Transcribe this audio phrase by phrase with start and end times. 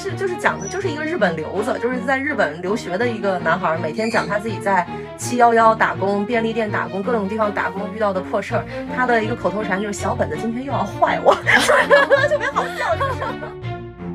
[0.00, 4.86] 是就是讲的就是一个日本留子，就是在日本留学的一个男孩，每天讲他自己在
[5.18, 8.64] 七幺幺打工、便利店打工、各种地方打工遇到的破事儿。
[8.96, 11.34] 他的一个口头禅就是“小本子今天又要坏我”
[12.30, 13.20] 特别好笑，就是。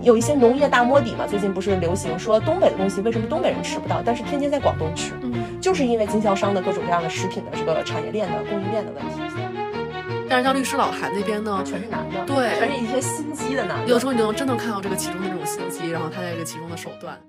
[0.01, 5.13] 有一些农业大摸底嘛，最近不是流行说东北的东西为什么东北人吃不到，但是天天在广东吃，
[5.59, 9.44] 就是因为经销商的各种各样的食品的这个产业链的供应链的问题。
[10.29, 13.87] 但是像律师老韩那边呢，全是男的，对，全是一些心机的男的。
[13.87, 17.19] 有时候你就能真能看到这个其中的这种心机，然后他在这个其中的手段。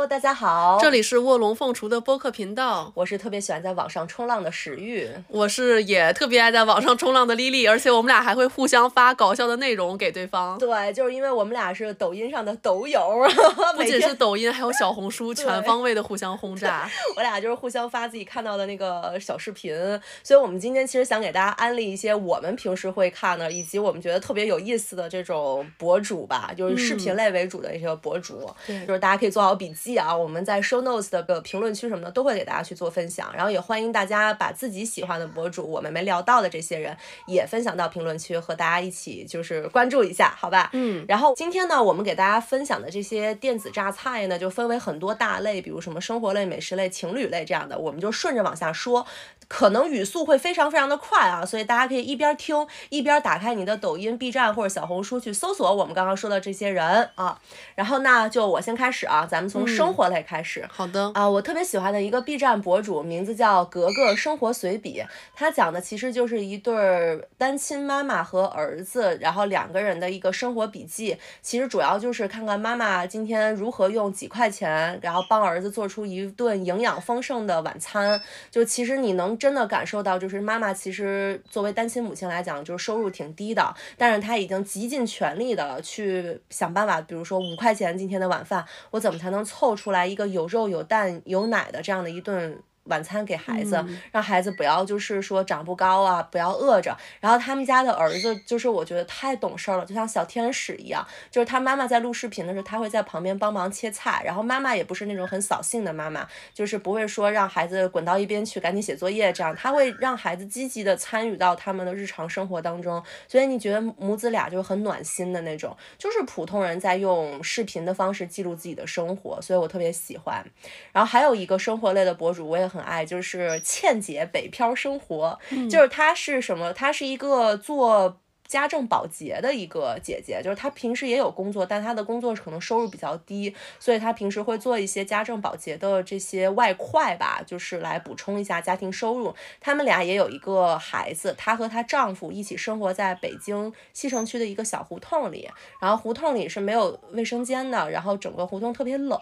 [0.00, 2.90] Hello，大家好，这里是卧龙凤雏的播客频道。
[2.94, 10.58] 我是特别喜欢在网上冲浪的史玉，我是也特别爱在网上冲浪的丽丽，而且我们俩还会互相发搞笑的内容给对方。
[10.58, 12.98] 对，就是因为我们俩是抖音上的抖友，
[13.76, 16.90] 不仅是抖音，还有小红书， 全方位的互相轰炸。
[17.16, 19.76] 我俩就是互相发自己看到的那个小视频，
[20.24, 28.50] 所以我们今天其实想给大家安利一些我们平时会看的，以及我们觉得特别有意思的这种博主吧，就是视频类为主的一些博主，
[28.86, 30.40] 就是大家可以做好笔记啊，我们。
[30.40, 36.96] 在 show notes 的个评论区什么的都会给大家去做分享，然后也欢迎大家把自己喜欢的博主，我们没聊到的这些人
[37.26, 40.70] 也分享到评论区，和大家一起就是关注一下，好吧？
[40.72, 41.04] 嗯。
[41.06, 49.06] 然后今天呢，我们给大家分享的这些电子榨菜呢，就分为很多大类，比如什么生活类、美食类、情侣类这样的，我们就顺着往下说。
[49.46, 57.36] 可能语速会非常非常的快啊，所以大家可以一边听一边打开你的抖音、B 站或者小红书去搜索我们刚刚说的这些人啊。
[57.74, 60.64] 然后那就我先开始啊，咱们从生活类开始。
[60.70, 65.02] 好的啊，我特别喜欢的一个 B 站博主，名字叫格格生活随笔，
[65.34, 71.16] 他讲的其实就是一对儿单亲妈妈和儿子，然后两个人的一个生活笔记。
[71.42, 78.20] 其实主要就是看看妈妈今天如何用几块钱，然后帮儿子做出一顿营养丰盛的晚餐。
[78.50, 79.30] 就其实你能。
[79.40, 92.62] 真的感受到，就是妈妈其实作为单亲母亲来讲，就是收入挺低的，但是她已经极尽全力的去想办法，比如说五块钱今天的晚饭，我怎么才能凑出来一个有肉有蛋有奶的这样的一顿。
[92.84, 96.96] 晚餐给孩子，让孩子不要就是说长不高啊，不要饿着。
[97.20, 101.06] 然后他们家的儿子就是我觉得太懂事了，就像小天使一样。
[101.30, 104.22] 就是他妈妈在录视频的时候，他会在旁边帮忙切菜。
[104.24, 109.54] 然后妈妈也不是那种很扫兴的妈妈，就是不会说让孩子滚到一边去赶紧写作业这样。
[109.54, 113.02] 他会让孩子积极的参与到他们的日常生活当中。
[113.28, 119.40] 所以你觉得母子俩就很暖心的那种，就是普通人在用视频的方式记录自己的生活。
[119.40, 120.44] 所以我特别喜欢。
[120.92, 122.80] 然后还有一个生活类的博主，我也很。
[122.82, 125.38] 爱就是倩姐北漂生活，
[125.68, 126.72] 就是她是什么？
[126.72, 128.20] 她是一个做。
[128.50, 139.32] 家政保洁的一个姐姐，就是她平时也有工作，但她的工作可能收入比较低，所以她平时会做一些家政保洁的这些外快吧，就是来补充一下家庭收入。
[139.60, 145.48] 他们俩也有一个孩子，她和她丈夫一起生活在北京西城区的一个小胡同里，
[145.80, 149.16] 然后胡同里是没有卫生间的，然后整个胡同特别冷，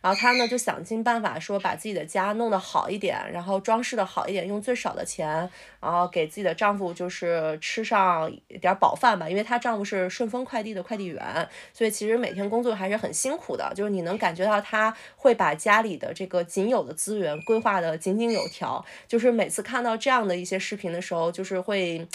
[0.00, 5.50] 然后她呢就想尽办法说把自己的家弄得好一点，然后装饰的好一点，用最少的钱，
[5.80, 8.30] 然后给自己的丈夫就是吃上
[8.60, 8.67] 点。
[8.68, 13.72] 点饱饭吧，因为她丈夫是顺丰快递的快递员，所以其实每天工作还是很辛苦的。
[13.74, 18.84] 就是你能感觉到她会把家里的这个仅有的资源规划的井井有条。
[19.06, 22.06] 就是每次看到这样的一些视频的时候，就是会。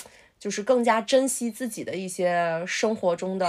[0.44, 3.48] 就是更加珍惜自己的一些生活中的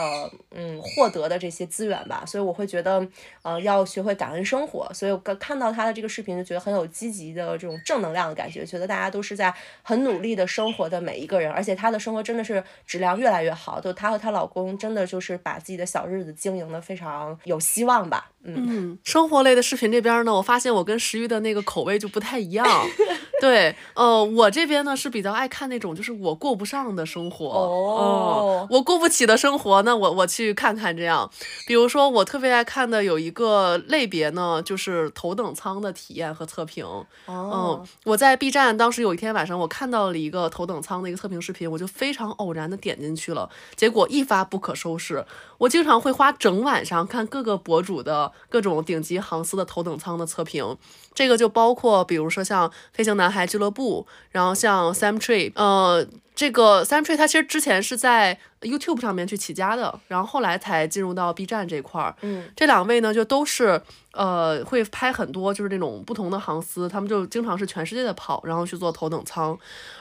[0.54, 3.04] 嗯获得的这些资源吧，所以我会觉得
[3.42, 9.52] 呃要学会感恩生活，所以我看到他的这个视频就觉得很有积极的这种正能量的感觉，觉得大家都是在
[9.82, 18.30] 很努力的生活的每一个人，而且她的生活真的是质量越来越好，就她和她老公真的就是把自己的小日子经营的非常有希望吧。
[18.46, 22.66] 嗯，生活类的视频这边呢，我发现我跟石玉的那个口味就不太一样。
[23.40, 31.30] 对，呃，我这边呢是比较爱看那种就是我过不上的生活哦，我过不起的生活，那我我去看看这样。
[31.68, 36.84] 比如说我特别爱看的有一个类别呢，就是头等舱的体验和测评。
[37.26, 45.24] 哦，我在 B 站当时有一天晚上，我看到了一个头等舱的一个测评视频，我就非常偶然的点进去了，结果一发不可收拾。
[45.58, 48.32] 我经常会花整晚上看各个博主的。
[48.48, 50.76] 各种顶级航司的头等舱的测评，
[51.14, 62.14] 这个就包括，比如说像飞行男孩俱乐部，然后像 Sam Tree，呃，这个 Sam Tree 他其实之前是在 YouTube 上面去起家的，然后后来才进入到 B 站这块儿。
[62.22, 63.80] 嗯，这两位呢就都是
[64.12, 69.56] 呃会拍很多就是那种不同的航司，他们就经常是全世界的跑，然后去做头等舱，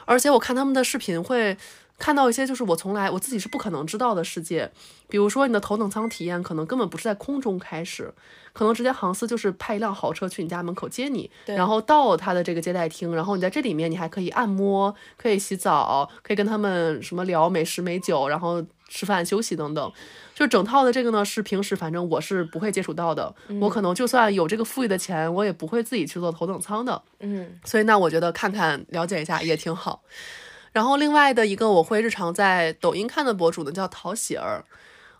[0.05, 1.55] 而且我看他们的视频会。
[1.99, 4.71] 看到一些就是我从来我自己是不可能知道的世界，
[5.07, 8.13] 比如说你的头等舱体验可能根本不是在空中开始，
[8.51, 18.63] 可能直接航司就是派一辆豪车去你家门口接你，然后到他的这个接待厅，然后你在这里面你还可以按摩，可以洗澡，可以跟他们什么聊美食美酒，然后。
[18.89, 19.91] 吃饭休息等等。
[20.35, 23.33] 就整套的这个呢，是平时反正我是不会接触到的。
[23.59, 27.01] 我可能就算有这个富裕的钱，我也不会自己去做头等舱的。
[27.19, 30.03] 嗯，所以那我觉得看看了解一下也挺好。
[30.73, 34.65] 然后另外的一个我会日常在抖音看的博主呢，叫陶喜儿。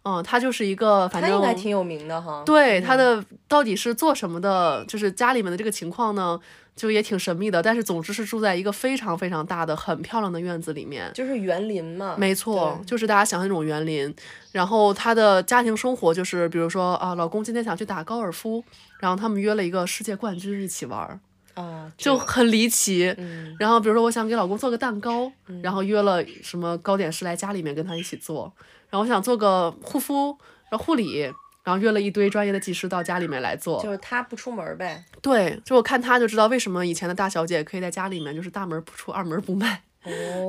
[0.06, 2.44] 嗯，他就是一个，反正他应该挺有名的哈。
[2.46, 4.84] 对，他的到底是做什么的？
[4.86, 6.38] 就是家里面的这个情况呢，
[6.76, 7.64] 就也挺神秘的。
[7.64, 12.16] 但是总之是住在一个非常非常大的、很漂亮的院子里面，就是园林嘛。
[12.18, 14.14] 没错，就是大家想象那种园林。
[14.52, 18.62] 然后他的家庭生活就是，比如说啊，老公今天想去打高尔夫，
[19.00, 21.18] 然后他们约了一个世界冠军一起玩儿，
[21.54, 23.14] 啊，就很离奇。
[23.18, 23.56] 嗯。
[23.60, 28.52] 然后比如说我想给老公做个蛋糕，然后约了什么糕点师来家里面跟他一起做。
[28.90, 30.38] 然后我想做个护肤，
[30.70, 31.22] 然后护理，
[31.64, 35.04] 然后约了一堆专业的技师到家里面来做，就是他不出门呗。
[35.22, 39.82] 对，就我看他就知道为什么以前的大小姐可以在家里面就是大门不出二门不迈，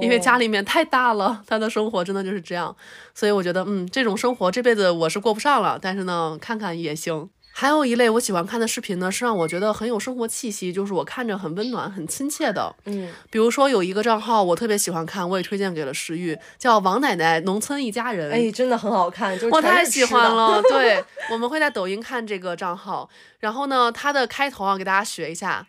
[0.02, 2.76] 因为家里面太大了，她的生活真的就是这样。
[3.14, 7.30] 所以我觉得，嗯，这种生活这辈子我是过不上了，但是呢，看看也行。
[7.56, 12.74] 还有一类我喜欢看的视频呢，是让我觉得很有生活气息，就是我看着很温暖、很亲切的。
[12.86, 18.32] 嗯，比如说有一个账号我特别喜欢看，我也推荐给了石玉，叫王奶奶农村一家人。
[18.32, 20.60] 哎，真的很好看，就我太喜欢了。
[20.68, 23.08] 对，我们会在抖音看这个账号，
[23.38, 25.64] 然后呢，它的开头啊，给大家学一下。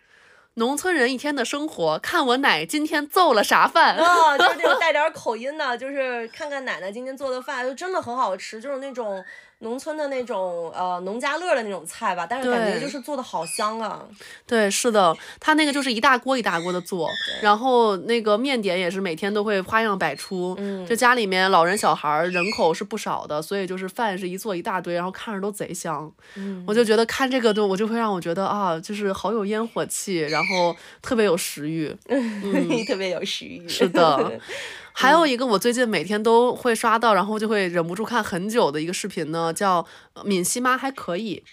[0.58, 9.22] 农村人一天的生活，看我奶今天做了啥饭啊，就是那种 带点口音的，就是看看奶奶今天做的饭，就真的很好吃，就是那种
[9.58, 14.02] 农村的那种呃农家乐的那种菜吧，但是感觉就是做的好香啊。
[14.46, 17.10] 对，是的，他那个就是一大锅一大锅的做，
[17.42, 26.10] 然后那个面点也是每天都会花样百出，嗯，就家里面老人小孩人口是不少的，所以就是饭是一做一大堆，然后看着都贼香。
[26.36, 30.46] 嗯，我就觉得看这个都我就会让我觉得啊，就是好有烟火气，然后。
[30.46, 33.68] 然后特别有食欲， 嗯， 特别有食欲。
[33.68, 34.40] 是的，
[34.98, 39.86] 还有一个我最近每天都会刷到，然后就会忍不住看很久的一个视频呢，叫
[40.24, 41.44] 闽西妈还可以。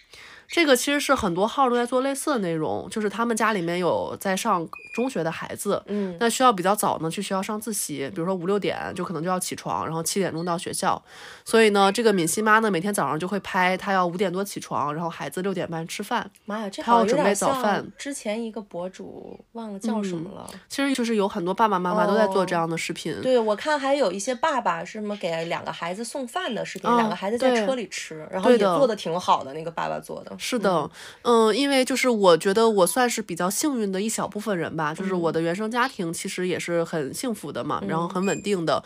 [0.48, 11.02] 这个其实是很多号都在做类似的内容，就是他们家里面有在上中学的孩子，嗯，那需要比较早呢去学校上自习，比如说五六点就可能就要起床，然后七点钟到学校，
[11.44, 17.84] 所以呢，这个敏熙妈呢每天早上就会拍，她要五点多起床，然后孩子六点半吃饭，妈呀，这她要准备早饭。
[17.98, 23.20] 之前一个博主忘了叫什么了，其实就是有很多爸爸妈妈都在做这样的视频。
[23.22, 30.33] 对，我看还有一些爸爸是什么给两个孩子送饭的视频，两个孩子在车里吃，然后也做的挺好的，那个爸爸做的。
[30.38, 30.90] 是的，
[31.24, 38.84] 嗯，因为就是我觉得我算是比较幸运的一小部分人吧，就是我的原生家庭其实也是很幸福的嘛，然后很稳定的。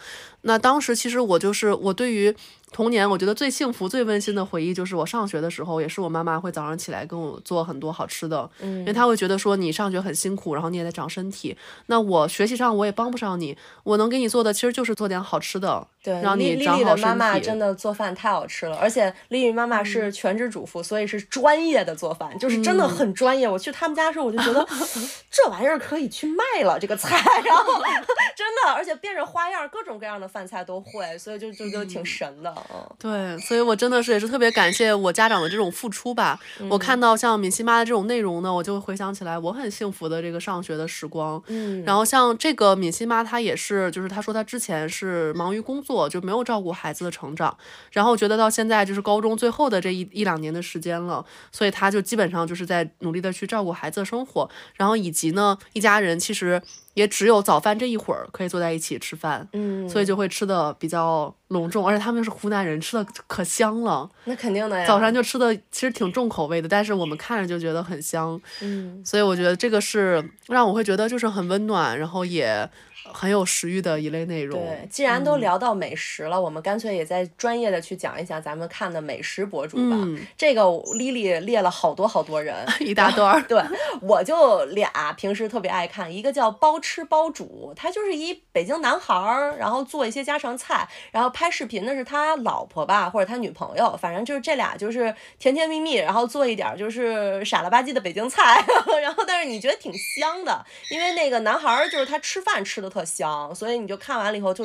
[0.47, 2.35] 那当时其实我就是我对于。
[2.69, 11.55] 童年，我觉得最幸福、最温馨的回忆就是我上学的时候，也是我妈妈会早上起来跟我做很多好吃的，嗯，因为她会觉得说你上学很辛苦，然后你也在长身体，
[11.85, 17.01] 那我学习上我也帮不上你，我能给你做的其实就是做点好吃的，对，让你长好身体。
[17.03, 23.47] 妈妈真的做饭太好吃了，而且丽丽妈妈是全职主妇，所以是专业的做饭，就是真的很专业。
[23.47, 24.67] 我去他们家的时候，我就觉得
[25.31, 27.15] 这玩意儿可以去卖了，这个菜，
[27.45, 27.63] 然后
[28.35, 33.37] 真的，而且变着花样，各种各样的饭菜都会，所以就就就挺神的，嗯，对。
[33.39, 36.37] 所以，我真的是也是特别感谢我家长的这种付出吧。
[36.69, 41.41] 我看到像敏熙妈的这种内容呢，我就回想起来我很幸福的这个上学的时光。
[41.47, 47.55] 嗯，然后像这个敏熙妈，她也是，就是她说她之前是忙于工作，就没有照顾孩子的成长。
[47.91, 54.49] 然后觉得到现在就是高中最后的这一一两年的时间了，所以她就基本上就是在努力的去照顾孩子的生活。
[54.75, 56.61] 然后以及呢，一家人其实。
[56.97, 64.09] 也只有早饭这一会儿可以坐在一起吃饭，嗯，所以就会吃的比较隆重，而且他们又是湖南人，吃的可香了。
[64.23, 64.87] 那肯定的呀。
[64.87, 72.67] 早上就吃的其实挺重口味的，但是我们看着就觉得很香，嗯，所以我觉得这个是让我会觉得就是很温暖，然后也。
[73.13, 74.59] 很有食欲的一类内容。
[74.59, 79.97] 对，既然都聊到美食了，我们干脆也再专业的去讲一讲咱们看的美食博主吧。
[80.37, 83.41] 这个 Lily 列了好多好多人， 一大段。
[83.47, 83.61] 对，
[84.01, 98.63] 我就俩平时特别爱看，一个叫包吃包煮，他就是一北京男孩儿，然后做一些家常菜，然后拍视频的是他老婆吧，或者他女朋友，反正就是这俩就是甜甜蜜蜜，然后做一点就是傻了吧唧的北京菜，
[99.01, 102.96] 然后但是你觉得挺香的，因为那个男孩儿就是他吃饭吃的特。
[102.97, 104.63] 特香，所以你就看完了以后就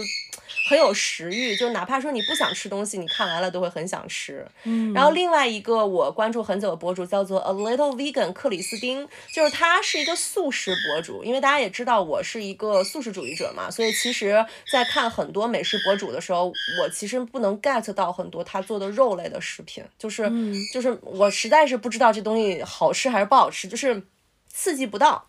[0.68, 4.46] 很有食欲，就哪怕说你不想吃东西，你看完了都会很想吃。
[4.64, 16.46] 嗯，然后另外一个我关注很久的博主叫做 A Little Vegan 克里斯汀，就是他是一个素食博主，因为大家也知道我是一个素食主义者嘛，所以其实在看很多美食博主的时候，
[16.80, 20.30] 我其实不能 get 到很多他做的肉类的食品，就是
[20.72, 24.02] 就是我实在是不知道这东西好吃还是不好吃，就是
[24.48, 25.28] 刺激不到。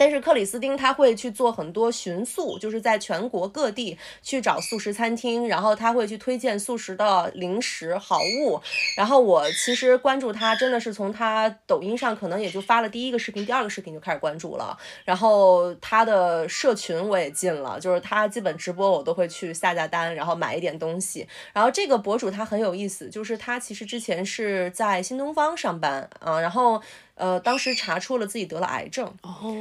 [0.00, 8.58] 但是克里斯汀他会去做很多巡宿，就是在全国各地去找素食餐厅，然后他会去推荐素食的零食好物。
[8.96, 14.74] 然后我其实关注他，真的是从他抖音上可能也就发了第一个视频，第二个视频就开始关注了。
[15.04, 21.28] 然后他的社群我也进了，就是他基本直播我都会去下下单，然后买一点东西。
[21.52, 26.80] 然后这个博主他很有意思，就是他其实之前是在新东方上班啊，然后。
[27.20, 29.14] 呃，当时查出了自己得了癌症，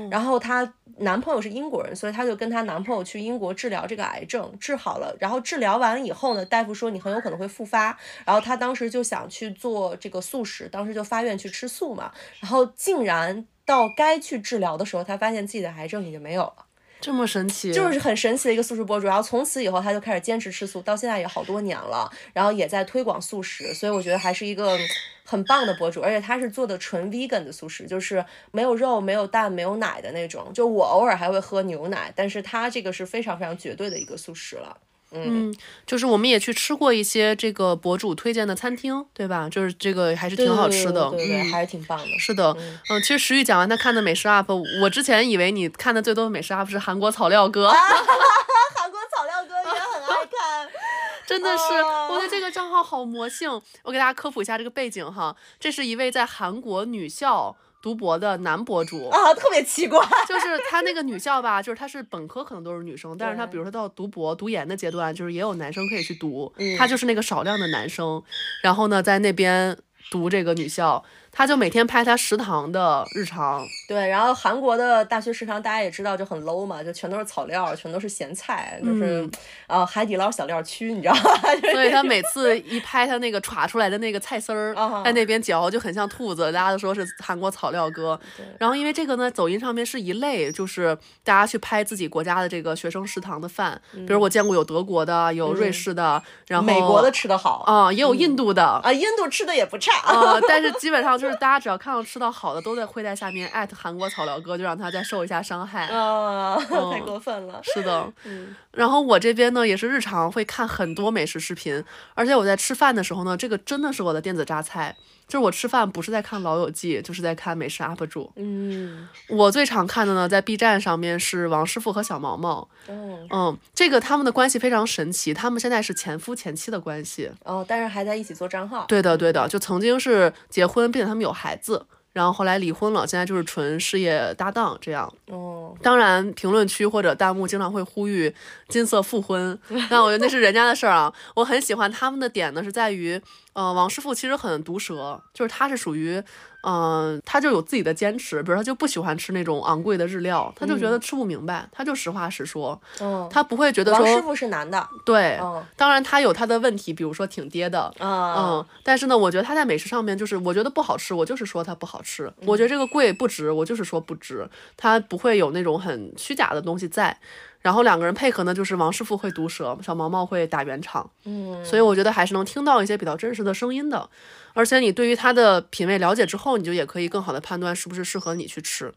[0.09, 5.13] 然后她男朋友是英国人，所以她就跟她男朋友去英国治疗这个癌症，治好了。
[5.19, 12.11] 然后治疗完以后呢，大夫说你很有可能会复发，然后她当时就想去做这个素食，当时就发愿去吃素嘛。
[12.39, 16.65] 然后竟然到该去治疗的时候，她发现自己的癌症已经没有了。
[17.01, 19.07] 这么神奇，就是很神奇的一个素食博主。
[19.07, 22.11] 然后从此以后，他就开始坚持吃素，到现在也好多年了。
[22.33, 24.77] 然后也在推广素食，所以我觉得还是一个
[25.23, 26.01] 很棒的博主。
[26.01, 30.51] 而且他是做的纯 vegan 的素食，就是没有肉、没有蛋、没有奶的那种。
[30.53, 34.77] 就我偶尔还会喝牛奶，但是他这个是非常非常绝对的一个素食了。
[35.11, 35.53] 嗯，
[35.87, 39.49] 就是我们也去吃过一些这个博主推荐的餐厅，对吧？
[39.49, 42.19] 就是这个还是挺好吃的，对对，还是挺棒的。
[42.19, 42.55] 是的，
[42.89, 50.69] 嗯，其实石玉讲完他看的美食 UP，我之前以为你看的最多的美食 UP 是韩国草料哥， 韩国草料哥也很爱看，
[51.25, 51.63] 真的是，
[52.09, 53.49] 我觉得这个账号好魔性。
[53.83, 57.55] 我给大家科普一下这个背景哈，这是一位在韩国女校。
[57.81, 59.09] 读博的男博主。
[59.09, 68.21] 啊，特别奇怪， 就是他那个女校吧，就是他是本科可能都是女生，但是他比如说到读博、读研的阶段，就是也有男生可以去读，他就是那个少量的男生，
[68.61, 69.77] 然后呢，在那边
[70.11, 71.03] 读这个女校。
[71.31, 79.29] 他就每天拍他食堂的日常，对，然后韩国的大学食堂大家也知道就很 low 嘛，就全都是草料，全都是咸菜，就是，
[79.67, 81.21] 呃，海底捞小料区，你知道吗？
[81.71, 84.73] 所以他每次一拍他那个歘出来的那个菜丝儿，
[85.05, 88.19] 在那边嚼就很像兔子，大家都说是韩国草料哥。
[88.57, 97.63] 然后因为这个呢，抖音上面是一类，就是大家去拍自己国家的这个学生食堂的饭，比如我见过有德国的，有瑞士的，然后美国的吃的好。
[97.67, 98.65] 啊，也有印度的。
[98.65, 99.91] 啊，印度吃的也不差。
[100.01, 101.18] 啊，但是基本上。
[101.19, 105.85] 就是大家只要看到吃到好的，都在会在下面艾特韩国草料哥，就让他再受一下伤害。
[105.87, 106.55] 啊，
[106.91, 107.59] 太过分了。
[107.63, 108.55] 是的，嗯。
[108.71, 111.83] 然后我这边呢，也是日常会看很多美食视频，
[112.15, 114.95] 而且我在吃饭的时候呢，这个真的是我的电子榨菜。
[115.29, 118.29] 就是我吃饭不是在看《老友记》，就是在看美食 UP 主。
[118.35, 122.67] 嗯，我最常看的呢，在 B 站上面是王师傅和小毛毛。
[122.87, 127.29] 嗯嗯，这个他们的关系非常神奇，他们现在是前夫前妻的关系。
[127.45, 128.85] 哦，但是还在一起做账号。
[128.87, 131.85] 对的对的，就曾经是结婚，并且他们有孩子。
[132.11, 135.13] 然后后来离婚了，现在就是纯事业搭档这样。
[135.27, 138.33] 哦，当然评论区或者弹幕经常会呼吁
[138.67, 139.57] 金色复婚，
[139.87, 141.13] 但我觉得那是人家的事儿啊。
[141.35, 143.21] 我很喜欢他们的点呢，是在于，
[143.59, 146.23] 呃，王师傅其实很毒舌，就是他是属于。
[146.61, 152.77] 嗯，他就有自己的坚持，比如他就不喜欢吃那种昂贵的日料，他就觉得吃不明白，他就实话实说。
[152.99, 154.03] 嗯，他不会觉得说。
[154.03, 154.85] 王师傅是男的。
[155.05, 155.39] 对，
[155.77, 157.89] 当然他有他的问题，比如说挺爹的。
[158.01, 162.29] 嗯，但是呢，我觉得他在美食上面就是，我觉得不好吃，我就是说它不好吃。
[162.45, 164.45] 我觉得这个贵不值，我就是说不值。
[164.75, 167.17] 他不会有那种很虚假的东西在。
[167.61, 171.09] 然后两个人配合呢，就是王师傅会毒舌，小毛毛会打圆场。
[171.25, 174.09] 嗯，所以我觉得还是能听到一些比较真实的声音的。
[174.53, 178.93] 而且你对于他的品味了解之后，你就也可以更好的判断是不是适合你去吃。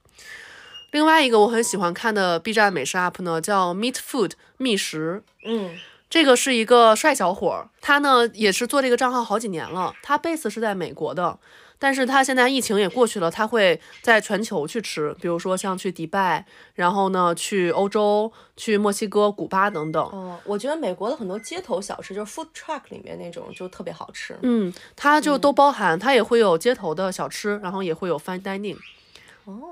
[0.92, 5.22] 另外一个我很喜欢看的 B 站美食 UP 呢，叫 Meat Food 觅食。
[5.44, 5.76] 嗯，
[6.08, 11.38] 这个是一个帅小伙，他呢也是做这个账号好几年了，他 base 是在美国的。
[11.82, 20.00] 但是他现在疫情也过去了，他会在全球去吃，比如说像去迪拜，然后呢去欧洲、去墨西哥、古巴等等。
[20.00, 24.38] 哦，我觉得美国的很多街头小吃，就是 food truck 里面那种，就特别好吃。
[24.42, 28.76] 嗯，它就都包含，它也会有街头的小吃，然后也会有 fine dining。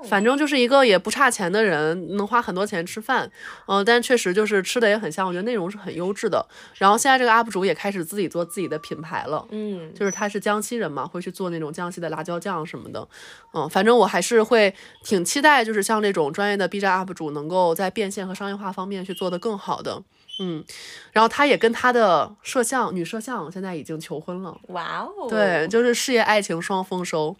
[0.03, 3.29] 反正就是一个也不差钱的人，能花很多钱吃饭，
[3.67, 6.45] 嗯，但确实就是吃的也很香，我觉得内容是很优质的。
[6.75, 13.07] 然后现在这个 UP 主也开始自己做自己的品牌了，嗯，就是他是江西人嘛，会去做那种江西的辣椒酱什么的，
[13.53, 14.73] 嗯，反正我还是会
[15.03, 20.01] 挺期待，就是像这种专业的 B 站 UP 主能够在变现和商业化方面去做得更好的，
[20.39, 20.63] 嗯，
[21.11, 27.37] 然后他也跟他的摄像女摄像现在已经求婚了，哇哦，对，就是事业爱情双丰收。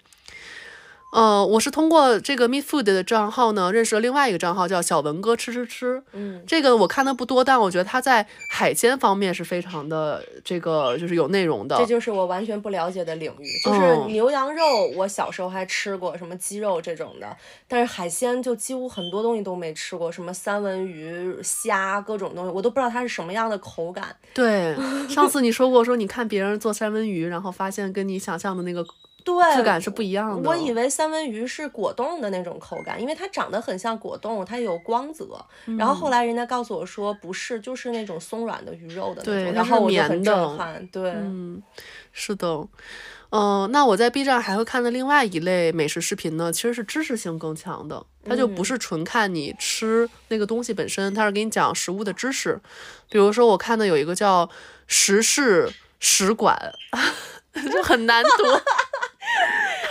[1.12, 6.02] 呃，我是通过这个 Meat Food 的账号呢，认识了另外一个账号，叫小文哥吃吃吃。
[6.14, 11.78] 嗯，这个我看的不多，但我觉得他在海鲜方面是非常的这个就是有内容的。
[11.78, 17.28] 这就是我完全不了解的领域，就是牛羊肉，我小时候还吃过什么鸡肉这种的，
[17.68, 24.16] 但是海鲜就几乎很多东西都没吃过，什么三文鱼、虾各种东西，我都不知道它是什么样的口感。
[24.34, 24.74] 对，
[25.10, 28.86] 上次你说过说你看别人做三文鱼，然后发现跟你想象的那个。
[29.24, 30.50] 对，质感是不一样的。
[30.50, 35.44] 我以为三文鱼是果冻的那种口感，因为它长得很像果冻，它有光泽。
[35.78, 39.54] 然后后来人家告诉我说不是，就是那种松软的鱼肉的那种。
[39.54, 40.86] 然后我就很震撼。
[40.88, 41.62] 对，嗯，
[42.12, 42.68] 是的。
[43.34, 52.60] 嗯，那我在 B 站还会看的另外一类美食视频呢，其实是知识性更强的，它就不是纯看你吃那个东西本身，它是给你讲食物的知识。
[53.10, 54.50] 比如说我看的有一个叫
[54.86, 56.74] “食事食馆”，
[57.72, 58.44] 就很难读。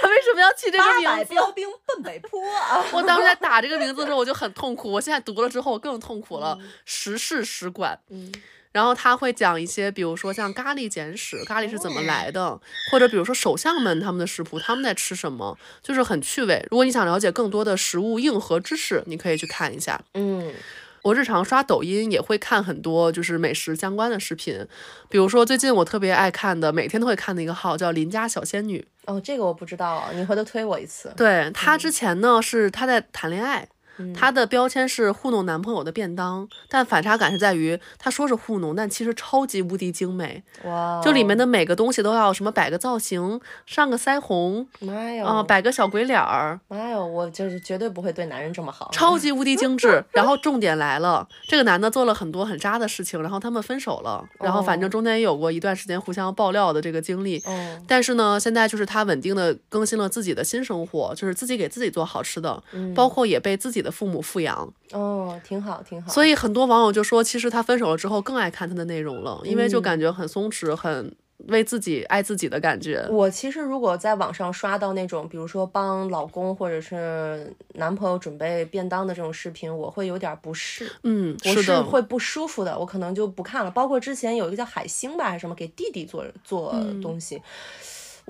[0.03, 1.35] 他 为什么要起这个名字？
[1.35, 2.85] 标兵奔北坡啊！
[2.93, 6.59] 我当时在打这个名字的时候我就很痛苦，我现在读了之后更痛苦了。
[6.85, 7.99] 时事使馆。
[8.11, 8.33] 嗯。
[8.73, 12.61] 然后他会讲一些，比如说像咖喱简史，咖喱是怎么来的，
[12.93, 16.65] 或者比如说首相们他们的食谱，他们在吃什么，就是很趣味。
[16.71, 20.01] 如果你想了解更多的食物硬核知识，你可以去看一下。
[20.15, 20.55] 嗯，
[21.03, 24.67] 我日常刷抖音也会看很多就是美食相关的视频，
[25.09, 28.87] 比如说最近我特别爱看的，每天都会看的一个号叫邻家小仙女。
[29.07, 31.13] 哦，这个我不知道，你回头推我一次。
[31.17, 33.67] 对她之前呢是她在谈恋爱。
[34.15, 40.43] 她的标签是糊弄男朋友的便当，但反差感是在于，她说是糊弄，但其实超级无敌精美。
[40.65, 41.01] 哇！
[41.03, 45.27] 就里面的每个东西都要什么摆个造型，上个腮红，妈呀！
[45.27, 46.99] 啊，摆个小鬼脸儿，妈呀！
[46.99, 50.05] 我就是绝对不会对男人这么好，超级无敌精致。
[50.13, 57.39] 然后重点来了，这个男的做了很多很渣的事情，然后他们分手了，然后反正中间也有过一段时间互相爆料的这个经历。
[57.47, 57.79] 哦。
[57.87, 62.63] 但是呢，现在就是他稳定的更新了自己的新生活，就是自己给自己做好吃的，
[62.95, 64.73] 包括也被自己的父母富养。
[64.93, 66.11] 哦，挺好，挺好。
[66.11, 71.15] 所以很多网友就说，其实他分手了之后更爱看他的内容了，因为就感觉很松弛，很
[71.49, 73.07] 为自己爱自己的感觉。
[73.09, 80.93] 我其实如果在网上刷到那种，比如说帮老公或者是男朋友准备便当的这种视频，我会有点不适。
[81.05, 83.71] 嗯，我是会不舒服的，我可能就不看了。
[83.71, 87.41] 包括之前有一个叫海星吧，还是什么，给弟弟做做东西。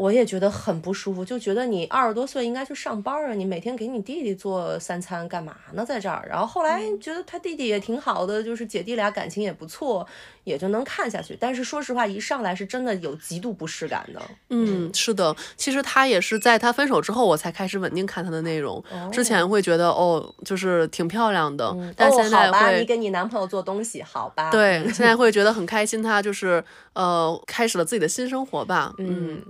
[0.00, 5.84] 我也觉得很不舒服，就觉得你二十多岁应该去上班啊，你每天给你弟弟做三餐干嘛呢？
[5.84, 10.06] 在这儿，然后后来觉得他弟弟也挺好的，就是姐弟俩感情也不错，
[10.44, 11.36] 也就能看下去。
[11.38, 14.22] 但是说实话，一上来是真的有极度不适感的。
[14.48, 18.82] 嗯，是的，其实他也是在他分手之后，我才开始稳定看他的内容。
[19.12, 24.50] 之前会觉得哦，就是挺漂亮的，但现在会你给你男朋友做东西，好吧？
[24.50, 28.94] 对，现在会觉得很开心，他就是呃，开始了自己的新生活吧。
[28.96, 29.10] 嗯。
[29.10, 29.44] 嗯，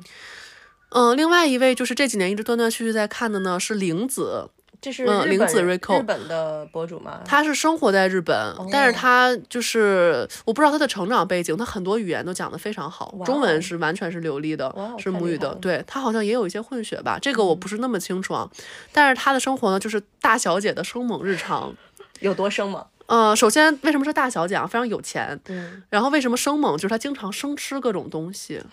[1.16, 4.48] 另外一位就是这几年一直断断续续在看的呢，是玲子，
[4.80, 7.20] 这是嗯，玲子 Rico 日本的博主吗？
[7.24, 15.54] 他是生活在日本，但是他就是我不知道他的成长背景，他很多语言都讲得非常好，中文是完全是流利的，是母语的。
[15.56, 18.50] 对他好像也有一些混血吧，这个我不是那么清楚啊。
[18.92, 21.72] 但是他的生活呢，就是大小姐的生猛日常，
[22.20, 22.84] 有多生猛？
[23.06, 24.66] 呃，首先为什么是大小姐啊？
[24.66, 25.38] 非常有钱。
[25.48, 25.82] 嗯。
[25.90, 26.76] 然后为什么生猛？
[26.76, 28.60] 就是他经常生吃各种东西。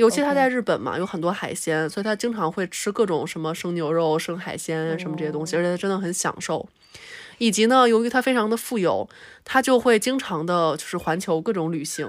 [0.00, 6.66] 尤其他在日本嘛，有很多海鲜，所以他经常会吃各种什么生牛肉、生海鲜什么这些东西，而且他真的很享受。
[7.36, 9.08] 以及呢，由于他非常的富有，
[9.44, 12.08] 他就会经常的就是环球各种旅行。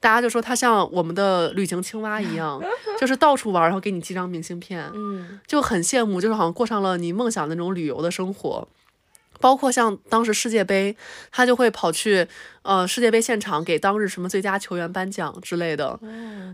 [0.00, 2.62] 大家就说他像我们的旅行青蛙一样，
[2.98, 8.66] 就是到处玩，然后给你寄张明信片，嗯，就很羡慕，就是好像过上了你梦想那种旅游的生活。
[9.40, 10.96] 包括像当时世界杯，
[11.30, 12.26] 他就会跑去
[12.62, 15.98] 呃世界杯现场给当日什么最佳球员颁奖之类的，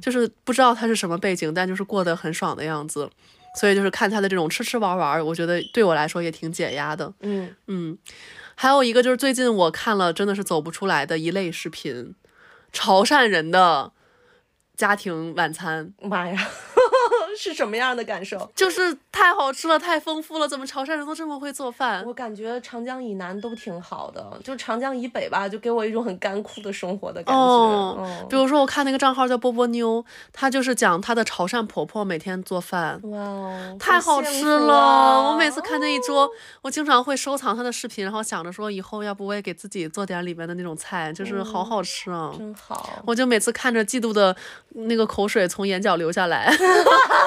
[0.02, 3.10] 就是不知道他是什么背景，但就是过得很爽的样子。
[3.56, 7.14] 所以就是看他的这种吃吃玩玩，我觉得对我来说也挺解压的。
[7.20, 7.96] 嗯嗯，
[8.56, 12.16] 还有一个就是最近我看了真的是走不出来的一类视频，
[12.72, 13.92] 潮汕人的
[14.76, 15.94] 家庭晚餐。
[16.02, 16.48] 妈呀！
[17.36, 18.50] 是什么样的感受？
[18.54, 20.48] 就是太好吃了，太丰富了。
[20.48, 22.04] 怎么潮汕人都这么会做饭？
[22.06, 27.40] 我感觉长江以南都挺好的，就长江以北吧，就给我一种很干枯的生活的感觉。
[27.40, 33.00] 哦，比如说我看那个账号叫波波妞，她就是讲她的潮汕婆婆每天做饭。
[33.04, 35.32] 哇哦，太好吃了！
[35.32, 36.28] 我每次看那一桌，
[36.62, 43.02] 我经常会收藏她的视频，然后想着说以后要不我也给自己做点里面的那种菜，就是好好吃啊，真好。
[43.06, 44.34] 我就每次看着嫉妒的
[44.70, 46.54] 那个口水从眼角流下来。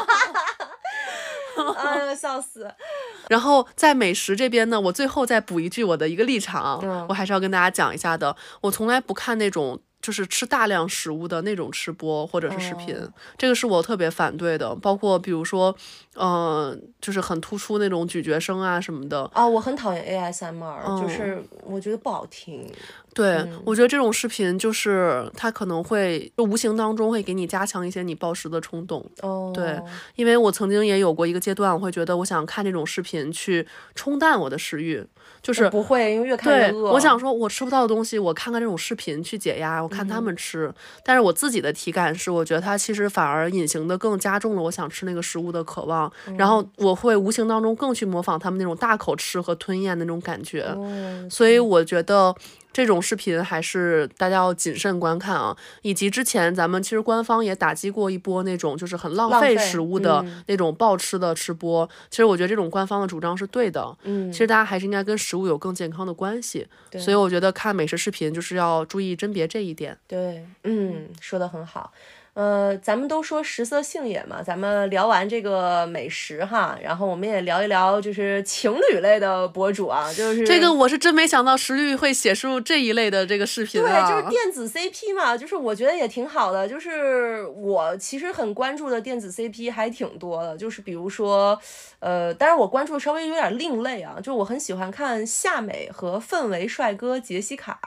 [1.78, 2.70] 哎呀，笑死！
[3.30, 8.36] 然后在美食这边呢，我最后再补一句我的一个立场，我还是要跟大家讲一下的。
[8.62, 12.96] 我从来不看那种就是吃大量食物的那种吃播或者是视频，
[13.38, 14.74] 这个是我特别反对的。
[14.76, 15.76] 包括比如说，
[16.15, 19.30] 嗯，就是很突出那种咀嚼声啊什么的。
[19.34, 22.65] 啊，我很讨厌 ASMR，就是我觉得不好听。
[23.13, 29.06] 对，我觉得这种视频就是它可能会就无形当中会给你加强一些你暴食的冲动。
[29.22, 29.78] 哦，对，
[30.15, 35.06] 因为我曾经也有过一个阶段，我会觉得我想看这种视频去冲淡我的食欲，
[35.48, 36.92] 就是不会，因为越看越对，饿。
[36.92, 40.70] 我想说，我吃不到的东西，我看看这种视频去解压，我看他们吃。
[41.06, 50.64] 但是我自己的体感是，我觉得它其实反而隐形的更加重了我想吃那个食物的渴望，然后我会无形当中更去模仿他们那种大口吃和吞咽的那种感觉。
[50.64, 52.36] 哦，所以我觉得
[52.71, 55.56] 这种视频还是大家要谨慎观看啊。
[55.82, 61.89] 以及之前咱们其实官方也打击过一波那种就是很浪费食物的嗯那种暴吃的吃播。
[62.10, 63.97] 其实我觉得这种官方的主张是对的。
[64.03, 66.67] 嗯，其实大家还是应该跟食物有更健康的关系。
[66.89, 69.97] 对所以我觉得看美食视频就是要注意甄别这一点。
[70.08, 71.91] 对，嗯，说的很好。
[72.38, 84.08] 呃，咱们都说食色性也嘛，咱们聊完这个美食哈，然后我们也聊一聊就是情侣类的博主啊，就是这个我是真没想到石绿会写出这一类的这个视频对，啊。
[84.08, 86.67] 就是电子 CP 嘛，就是我觉得也挺好的。
[86.67, 91.60] 就是我其实很关注的电子 CP 还挺多的，就是比如说，
[91.97, 97.80] 呃，但是我关注稍微有点另类啊，就是我很喜欢看夏美和氛围帅哥杰西卡。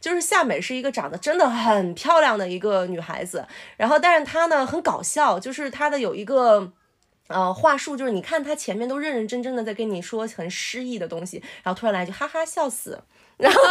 [0.00, 3.44] 就是夏美是一个长得真的很漂亮的一个女孩子，
[3.76, 6.72] 然后但是他呢很搞笑，就是他的有一个。
[7.28, 13.02] 呃，话术就是你看他前面都认认真真的在跟你说很诗意的东西，然后突然来一句哈哈笑死，
[13.38, 13.70] 然后好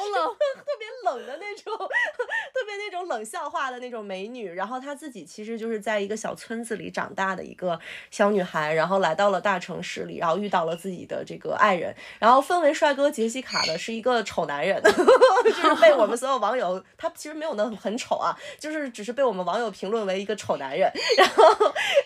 [0.00, 0.36] 好冷。
[0.60, 4.50] 特别冷的那种， 特别那种冷笑话的那种美女。
[4.50, 7.78] 然后她自己其实就是在一个小村子里长大的一个
[8.10, 11.94] 小女孩，然后来到了大城市里，然后遇到了自己的这个爱人。
[12.18, 20.90] 然后分为帅哥杰西卡的是一个丑男人， 就是被我们所有网友，他其实没有那很丑啊，就是只是被我们网友评论为一个丑男人。
[21.16, 21.44] 然后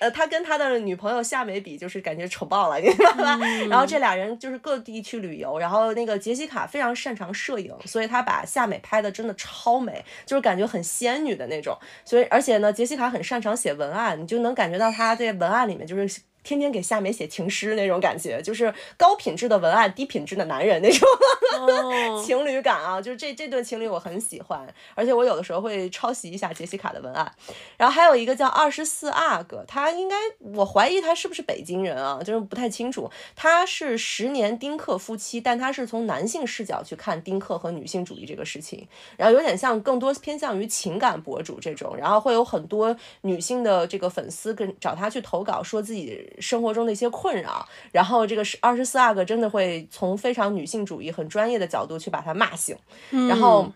[0.01, 3.39] 呃，他跟他的女朋友夏美比，就是感觉丑爆了，你知道吧？
[3.69, 11.79] 然后这俩人就是各地去旅游，然后那个杰西卡非常擅长摄影，所以他把夏美拍的真的超美，就是感觉很仙女的那种。
[12.05, 16.21] 所以而且呢，杰西卡很擅长写文案，你就能感觉到他在文案里面就是。
[16.45, 21.09] 天天给夏美写情诗那种感觉，就是高品质的文案，低品质的男人那种。
[21.59, 27.33] 哦， 情侣感啊，就是这这对情侣我很喜欢，而且我有的时候会抄袭一下杰西卡的文案。
[27.77, 30.17] 然后还有一个叫二十四阿哥，他应该
[30.55, 33.11] 我怀疑他是不是北京人啊，就是不太清楚。
[33.35, 52.77] 他是十年丁克夫妻，但他是从男性视角去看丁克和女性主义这个事情，然后有点像更多偏向于情感博主这种，然后会有很多女性的这个粉丝跟找他去投稿，说自己生活中的一些困扰，然后这个是二十四阿哥真的会从非常女性主义、很专业的角度去把他骂醒，
[53.11, 53.73] 然后。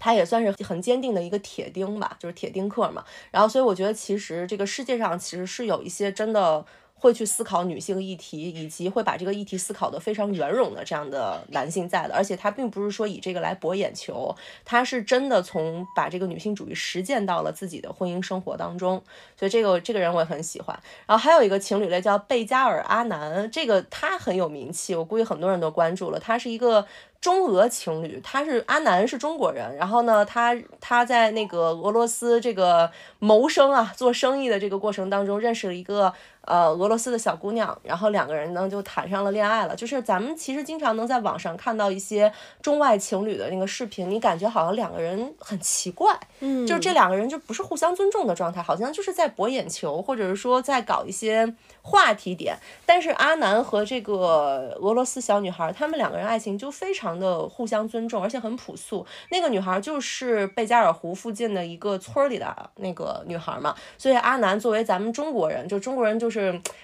[0.00, 3.04] 他也算是很坚定的一个铁钉吧，就是铁钉客嘛。
[3.32, 6.64] 然后，所以我觉得其实这个世界上其实是有一些真的
[6.98, 12.14] 会去思考女性议题，以及会把这个议题思考的非常圆融的这样的男性在的。
[12.14, 14.34] 而且他并不是说以这个来博眼球，
[14.64, 19.02] 他是真的从把这个女性主义实践到了自己的婚姻生活当中。
[19.36, 20.78] 所以这个这个人我也很喜欢。
[21.06, 26.18] 然后还有一个情侣类叫贝加尔阿南，这个他很有名气，我估计很多人都关注了。
[26.18, 26.86] 他是一个。
[27.20, 36.14] 中俄情侣，他是阿南是中国人，然后呢，他他在那个俄罗斯这个谋生啊，做生意的这个过程当中，认识了一个
[36.48, 39.76] 呃俄罗斯的小姑娘，然后两个人呢就谈上了恋爱了。
[39.76, 52.56] 就是咱们其实经常能在网上看到一些中外情侣的那个视频，你感觉好像两个人很奇怪，嗯，就是这两个人就不是互相尊重的状态，好像就是在博眼球，或者是说在搞一些话题点。
[52.84, 59.06] 但是阿南和这个俄罗斯小女孩，他们两个人爱情就非常的互相尊重，而且很朴素。
[59.30, 66.37] 那个女孩就是贝加尔湖附近的一个村儿里的那个女孩嘛，所以阿南作为咱们中国人，就中国人就是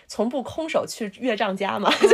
[0.06, 2.08] 从不空手去岳丈家嘛， 就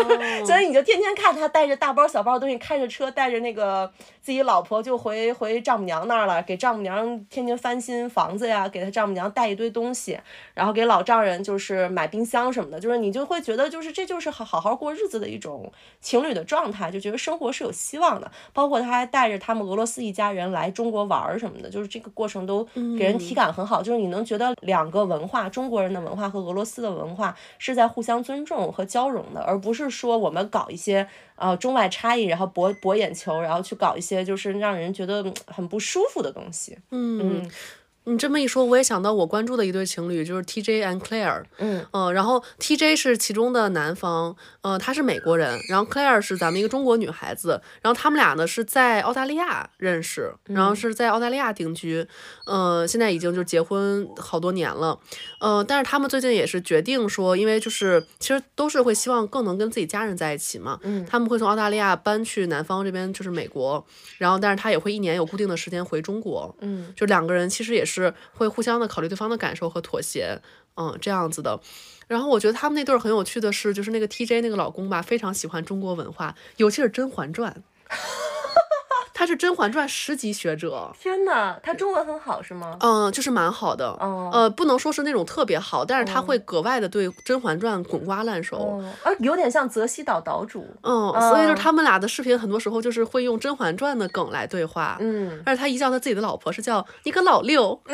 [0.47, 10.19] 所以你就天天看他带着大包小包的东西，开着车带着那个自己老婆就回回丈母娘那儿了，给丈母娘天天翻新房子呀，给他丈母娘带一堆东西，
[10.55, 18.31] 然后给老丈人就是买冰箱什么的，就是你就会觉得就是这就是好好好过日子的一种情侣的状态，就觉得生活是有希望的。
[18.53, 22.65] 包括他还带着他们俄罗斯一家人来中国玩儿什么的，就是这个过程都
[22.99, 36.79] 给人体感很好，就是你能觉得两个文化，中国人的文化和俄罗斯的文化是在互相尊重和交融的，而不是说我们搞一些呃中外差异，然后博博眼球，然后去搞一些就是让人觉得嗯很不舒服的东西。
[36.91, 37.51] 嗯，
[38.05, 41.45] 你这么一说，我也想到我关注的一对情侣，就是 TJ and Claire。
[41.59, 41.85] 嗯。
[41.93, 52.07] 呃，然后 TJ 是其中的男方，呃，他是美国人，然后 Claire 是咱们一个中国女孩子，然后他们俩呢是在澳大利亚认识，然后是在澳大利亚定居，
[52.47, 54.99] 呃，现在已经就结婚好多年了，
[55.39, 61.05] 呃，但是他们最近也是决定说，因为就是其实都是会希望更能跟自己家人在一起嘛，嗯。
[61.09, 63.85] 他们会从澳大利亚搬去南方这边，就是美国，
[64.19, 66.93] 然后但是他也会一年有固定的时间回中国，嗯。
[66.97, 70.41] 就两个人其实也是是会互相的考虑对方的感受和妥协，
[70.77, 71.59] 嗯，这样子的。
[72.07, 77.63] 然后我觉得他们那对儿很有趣的是，就是那个 TJ 那个老公吧，非常喜欢中国文化，尤其是《甄嬛传》，
[79.21, 82.79] 他是《甄嬛传》十级学者，天哪，他中文很好是吗？
[82.81, 88.57] 嗯，就是蛮好的，哦呃，不能说是那种特别好，但是他会格外的对《甄嬛传》滚瓜烂熟。
[88.57, 90.67] 哦，啊，有点像泽西岛岛主。
[90.83, 94.97] 嗯，所以就是嗯他们俩的视频，很多时候就是会用《甄嬛传》的梗来对话。
[95.01, 97.79] 嗯，而且他一叫他自己的老婆是叫你个老六，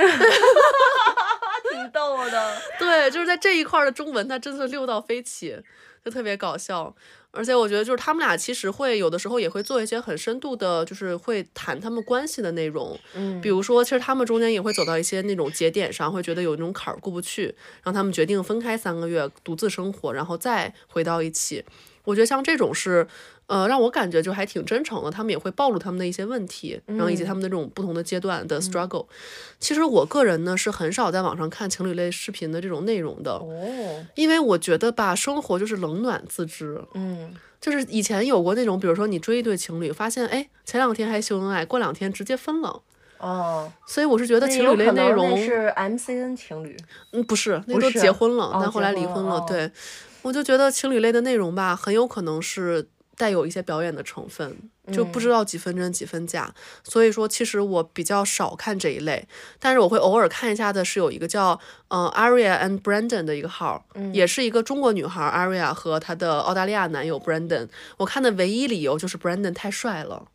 [1.73, 2.57] 挺逗的。
[2.79, 5.61] 对，就是在这一块儿的中文，他真的溜到飞起，
[6.05, 6.95] 就特别搞笑。
[7.37, 12.99] 而且我觉得，就是他们俩其实会有的时候也会做一些很深度的，就是会谈他们关系的内容。
[13.15, 21.65] 嗯比如说，其实他们中间也会走到一些那种节点上，会觉得有那种坎儿过不去，让他们决定分开三个月，独自生活，然后再回到一起。
[22.07, 23.07] 我觉得像这种是，
[23.47, 25.11] 呃，让我感觉就还挺真诚的。
[25.11, 29.07] 他们也会暴露他们的一些问题，然后以及他们的这种不同的阶段的 struggle。
[29.61, 36.81] 其实我个人呢是很少在网上看情侣类视频的这种内容的，哦，因为我觉得吧，生活就是冷暖自知。
[36.95, 42.83] 嗯就是以前有过那种，比如说你追一对情侣，发现哎前两天还秀恩爱，过两天直接分了。
[43.19, 46.77] 哦，所以我是觉得情侣类内容是 MCN 情侣。
[47.13, 49.41] 嗯，不是，那都结婚了，哦但后来离婚了。
[49.49, 49.71] 对，
[50.27, 54.57] 我就觉得情侣类的内容吧，很有可能是带有一些表演的成分，
[54.93, 56.53] 就不嗯知道几分真几分假。
[56.83, 59.29] 所以说，其实我比较少看这一类，
[59.61, 67.69] 但是我会偶尔看一下的是有一个叫呃 Aria and Brandon 的一个号，嗯也是一个中国女孩 Aria 和她的澳大利亚男友 Brandon。
[67.99, 70.27] 我看的唯一理由就是 Brandon 太帅了，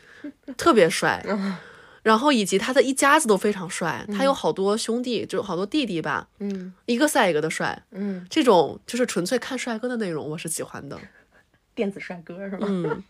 [0.56, 1.22] 特别帅。
[2.04, 10.96] 然后以及他的一家子都非常帅，他有好多兄弟，就好多弟弟吧，嗯一个赛一个的帅，嗯，这种就是纯粹看帅哥的内容，我是喜欢的。
[11.74, 12.68] 电子帅哥是吗？
[12.70, 13.02] 嗯，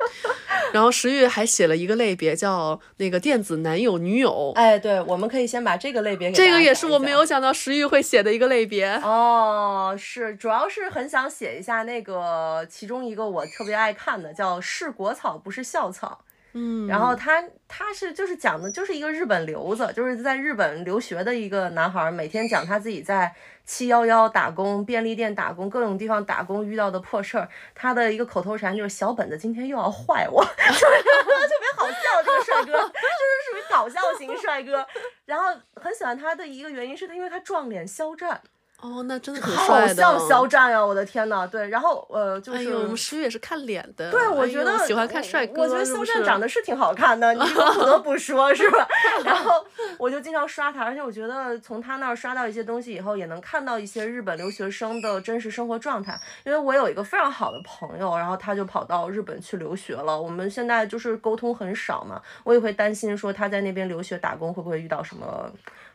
[0.73, 8.87] 然后石玉还写了一个类别叫那个电子男友女友，哎，对，我们可以先把这个类别给这个也是我没有想到石玉会写的一个类别。
[9.03, 16.24] 哦，是，主要是很想写一下那个其中一个我特别爱看的，叫“是国草不是校草”。
[16.57, 27.49] 嗯，然后他他是就是讲的就是一个日本留子，就是在日本留学的一个男孩，每天讲他自己在七幺幺打工、便利店打工、各种地方打工遇到的破事儿。
[27.75, 32.23] 他的一个口头禅就是“小本子今天又要坏我”， 就是 特别好笑。
[32.25, 34.87] 这个帅哥就是属于搞笑型帅哥。
[35.25, 38.41] 然后很喜欢他的一个原因是他因为他撞脸肖战，
[38.85, 39.95] 哦，那真的很好帅的。
[39.95, 40.85] 像肖战呀！
[40.85, 42.59] 我的天呐，对，然后呃就是。
[42.69, 44.11] 哎，我们石玉也是看脸的。
[44.11, 45.63] 对，我觉得喜欢看帅哥。
[45.63, 48.87] 我觉得肖战长得是挺好看的， 你这个不得不说，是吧？
[49.25, 49.65] 然后
[49.97, 56.21] 我就经常刷他，而且我觉得从他那儿刷到一些东西以后，也能看到一些日本留学生的真实生活状态。
[56.45, 60.21] 因为我有一个非常好的朋友，然后他就跑到日本去留学了。
[60.21, 65.51] 我们现在就是沟通很少嘛，我也会担心说他在那边留学打工会不会遇到什么。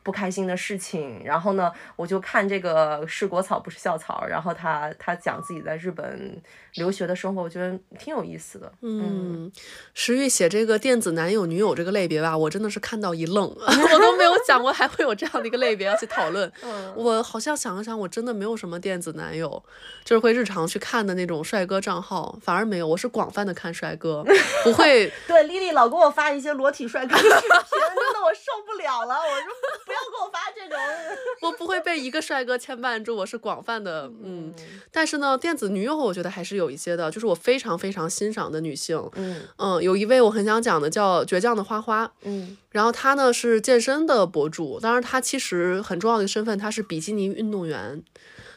[0.09, 6.41] 不开心的事情，然后呢，我就看这个是国草不是校草，然后他他讲自己在日本
[6.73, 8.71] 留学的生活，我觉得挺有意思的。
[8.81, 9.51] 嗯，
[9.93, 16.51] 石玉写这个电子男友女友这个类别吧，我真的是看到一愣， 我都没有想过还会有这样的一个类别要去讨论。
[16.63, 19.63] 嗯我好像想了想，我真的没有什么电子男友，
[20.03, 22.87] 就是会日常去看的那种帅哥账号，反而没有。
[22.87, 24.25] 我是广泛的看帅哥，
[24.65, 25.13] 不会。
[25.27, 29.15] 对，丽丽老给我发一些裸体帅哥的视频，真的我受不了了。
[29.15, 29.51] 我说
[29.85, 30.77] 不要给我发这种。
[31.41, 34.53] 我不会被一个帅哥牵绊住，我是广泛的，嗯。
[34.91, 48.03] 但是呢，电子女友我觉得还是有一些的，就是我非常非常欣赏的女性，嗯嗯，有一位我很想讲的叫倔强的花花，嗯然后她呢是健身的博主，当然她其实很重要的身份，她是比基尼运动员，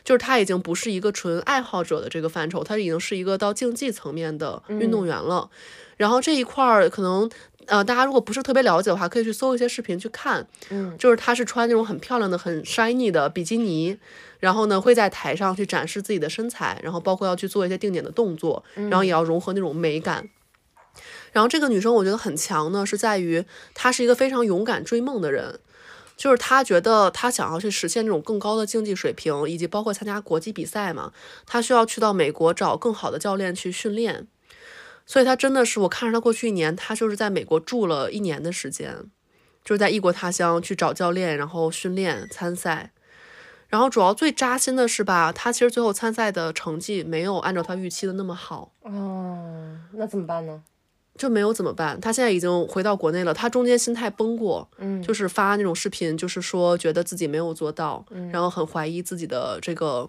[0.05, 5.50] 就是她已经不是一个纯爱好者的这个范畴，她已经是一个到竞技层面的运动员了。
[5.98, 7.31] 然后这一块儿可能
[7.66, 13.96] 呃大家如果不是特别了解的话，可以去搜一些视频去看，嗯就是她是穿那种很漂亮的、很 shiny 的比基尼，
[14.40, 20.29] 然后呢会在台上去展示自己的身材，然后包括要去做一些定点的动作，然后也要融合那种美感。
[21.33, 23.44] 然后这个女生我觉得很强呢，是在于
[23.75, 25.59] 她是一个非常勇敢追梦的人，
[26.16, 31.12] 就是她觉得她想要去实现这种更高的竞技水平，以及包括参加国际比赛嘛，
[31.46, 34.27] 她需要去到美国找更好的教练去训练。
[35.07, 39.11] 所以他真的是，我看着他过去一年，他就是在美国住了一年的时间，
[39.65, 42.93] 就是在异国他乡去找教练，然后训练参赛。
[43.69, 50.62] 然后主要最扎心的是吧，他其实最后参赛的成绩没有按照他预期的那么好，哦，那怎么办呢？
[51.17, 51.99] 就没有怎么办？
[52.01, 60.09] 他现在已经回到国内了，他中间心态崩过，嗯就是发那种视频，就是说觉得自己没有做到，然后很怀疑自己的这个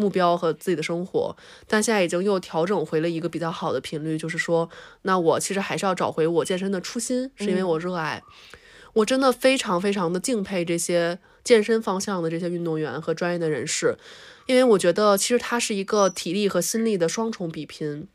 [0.00, 1.36] 目标和自己的生活，
[1.68, 4.70] 但现在已经又调整回了一个比较好的频率，就是说，
[5.02, 8.22] 那我其实还是要找回我健身的初心，是因为我热爱。
[8.94, 13.96] 我真的非常非常的敬佩这些健身方向的这些运动员和专业的人士，
[14.46, 18.08] 因为我觉得其实它是一个体力和心力的双重比拼。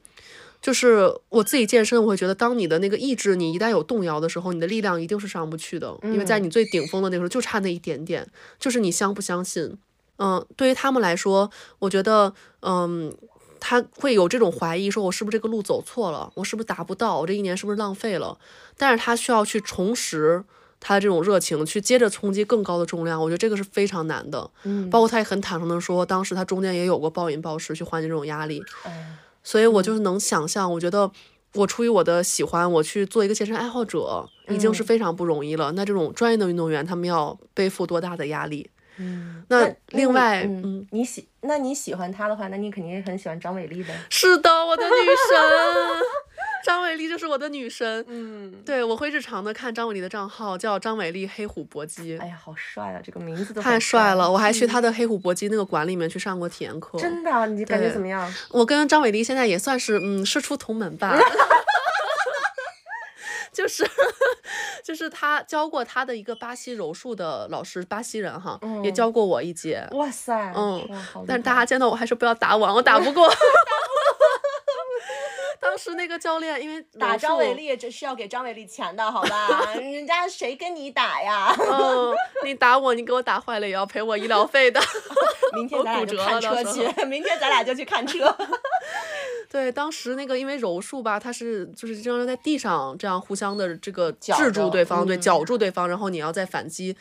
[0.61, 9.77] 就是我自己健身，我会觉得，当你的那个意志你一旦有动摇的时候，你的力量一定是上不去的，因为在你最顶峰的那个时候就差那一点点，就是你相不相信。
[10.17, 11.49] 嗯，对于他们来说，
[11.79, 13.13] 我觉得，嗯，
[13.59, 18.37] 他会有这种怀疑，说我是不是这个路走错了，我是不是达不到，我这一年是不是浪费了？
[18.77, 20.43] 但是他需要去重拾
[20.79, 24.49] 他的这种热情，去接着冲击更高的重量，我觉得这个是非常难的。
[24.63, 28.61] 嗯包括他也很坦诚的说，当时他中间也有过暴饮暴食去缓解这种压力。
[28.85, 31.11] 嗯所以我就是能想象，我觉得
[31.53, 35.71] 我出于我的喜欢，我去做一个健身爱好者，已经是非常不容易了。
[35.73, 38.69] 那这种专业的运动员，他们要背负多大的压力？
[38.97, 43.93] 嗯，那另外，嗯嗯，你喜那你喜欢他的话，那你肯定也很喜欢张伟丽呗。
[44.09, 45.37] 是的，我的女神
[46.65, 48.03] 张伟丽就是我的女神。
[48.07, 54.29] 嗯，对，我会日常的看张伟丽的账号，叫张伟丽黑虎搏击，哎呀，好帅啊，这个名字都太帅了。
[54.31, 56.97] 我还去他的黑虎搏击那个馆里面去上过体验课。
[56.97, 58.33] 真的啊，你感觉怎么样？
[58.49, 61.15] 我跟张伟丽现在也算是嗯师出同门吧，
[63.55, 63.89] 就是
[64.83, 69.87] 就是他教过他的一个巴西柔术的老师，巴西人哈，也教过我一节。
[69.91, 70.87] 哇塞，嗯
[71.25, 73.31] 但是大家见到我还是不要打我，我打不过。
[75.61, 79.73] 当时那个教练因为 打张伟丽，这是要给张伟丽钱的，好吧？
[79.73, 81.55] 人家谁跟你打呀？
[81.57, 82.13] 嗯，
[82.43, 84.79] 你打我，你给我打坏了也要赔我医疗费的。
[85.53, 88.27] 明天咱俩就看车去，明天咱俩就去看车。
[89.55, 96.97] 对，当时那个因为柔术吧，它是就是经常在地上这样互相的这个绞制住对方，对，嗯绞住对方，然后你要再反击。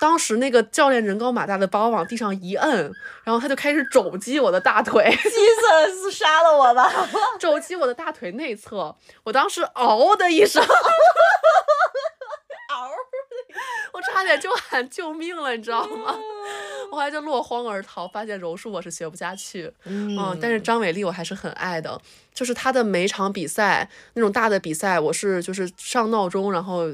[0.00, 2.90] 当时那个教练人高马大的把我往地上一摁，
[3.24, 5.28] 然后他就开始肘击我的大腿，气
[6.00, 6.90] 死杀了我吧！
[7.38, 8.96] 肘击我的大腿内侧。
[9.24, 10.64] 我当时嗷的一声，
[14.22, 16.16] 差点就喊救命了，你知道吗？
[16.92, 19.70] 我还就落荒而逃，发现柔术我是学不下去。
[19.84, 22.00] 嗯，但是张伟丽我还是很爱的，
[22.32, 26.88] 就是她的每场比赛那种大的比赛，我是就是上闹钟，然后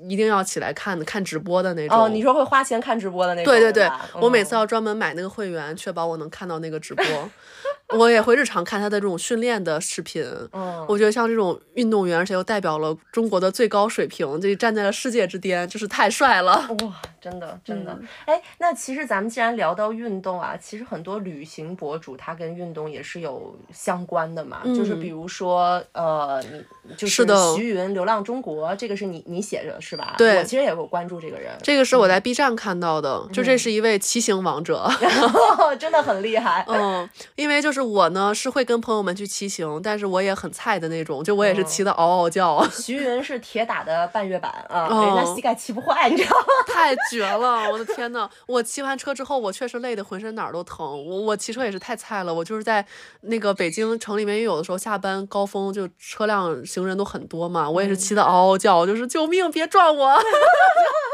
[0.00, 1.98] 一定要起来看的，看直播的那种。
[1.98, 3.50] 哦，你说会花钱看直播的那种？
[3.50, 7.04] 对对对吧，我每次嗯要专门买那个会员，确保我能看到那个直播。
[7.90, 10.24] 我也会日常看他的这种训练的视频。
[10.52, 16.66] 嗯，我觉得像这种运动员，而且又代表了中国的最高水平，就站在了世界之巅，就是太帅了。
[16.82, 26.42] 哇，真的真的嗯，哎、那其实咱们既然聊到运动啊，其实很多旅行博主他跟运动也是有相关的嘛，就是嗯比如说呃，
[26.88, 30.14] 你就是徐云《流浪中国》，这个是你你写的是吧？
[30.16, 34.88] 对我其实也有关注这个人，这个是我在 B 站看到的，就这是一位骑行王者。
[35.78, 36.64] 真的很厉害。
[36.68, 46.44] 嗯，因为就是我呢是会跟朋友们去骑行，但是我也很菜的那种，就我也是骑的嗷嗷叫， 徐云是铁打的半月板啊，哦人家膝盖骑不坏，你知道吗？
[46.72, 47.70] 太绝了！
[47.70, 50.84] 我的天呐，我骑完车之后，我确实累得浑身哪儿都疼。
[51.06, 52.84] 我我骑车也是太菜了，我就是在
[53.22, 60.18] 那个北京城里面，有的时候下班高峰就车辆行人都很多嘛，我也是骑的嗷嗷叫，就是救命别撞我。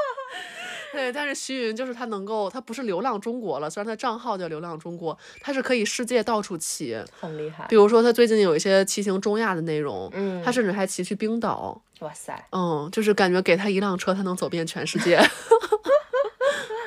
[0.93, 6.97] 对，但是徐云就是他能够，他不是流浪中国了，虽然他账号叫流浪中国，他是可以世界到处骑。
[7.21, 7.77] 很厉害比。
[7.77, 11.81] 如说他最近有一些骑行中亚的内容，嗯他甚至还骑去冰岛。
[12.01, 15.21] 哇塞，嗯，就是感觉给他一辆车，他能走遍全世界。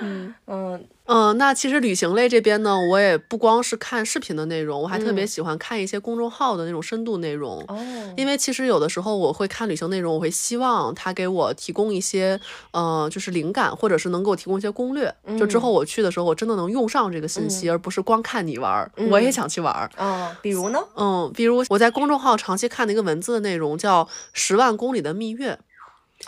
[0.04, 0.34] 嗯
[1.06, 7.62] 嗯，那其实旅行类这边呢，我也不光是看视频的内容，我还特别嗯喜欢看一些公众号的那种深度内容。
[7.68, 12.39] 哦，因为其实有的时候我会看旅行内容，我会希望他给我提供一些，
[12.72, 15.13] 呃，就是灵感，或者是能给我提供一些攻略。
[15.38, 19.89] 就之后我去的时候，我真的能用上这个信息，而不是光看你玩儿，我也想去玩儿。
[19.98, 20.80] 哦，比如呢？
[20.96, 25.60] 嗯，比如我在公众号长期看的一个文字的内容叫《十万公里的蜜月》，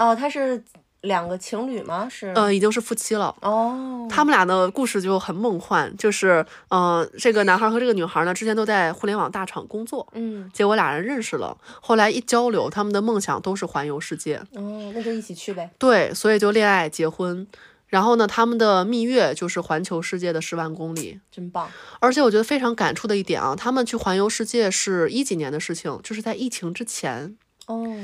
[0.06, 0.62] 哦，它是
[1.06, 2.08] 两个情侣吗？
[2.10, 2.28] 是。
[2.36, 3.36] 呃，已经是夫妻了。
[3.42, 15.72] 哦，他们俩的故事就很梦幻，就是，呃，这个男孩和这个女孩呢，之前都在互联网大厂工作，嗯，结果俩人认识了，后来一交流，他们的梦想都是环游世界，哦，那就一起去呗。
[15.80, 17.48] 对，所以就恋爱结婚。
[17.88, 21.70] 然后呢，他们的蜜月就是环球世界的十万公里，真棒。
[22.00, 27.38] 而且我觉得非常感触的一点啊，他们去环游世界是一几年的事情，就是在疫情之前，
[27.68, 27.96] 哦，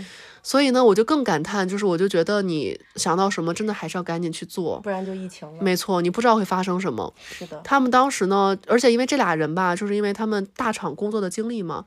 [0.43, 4.79] 所以呢，我就更感叹，就是我就觉得你想到什么，真的还是要赶紧去做。
[4.81, 5.61] 不然就疫情了。
[5.61, 7.13] 没错，你不知道会发生什么。
[7.21, 11.85] 是的，他们当时呢，而且因为这俩人吧，就是因为他们大厂工作的经历嘛，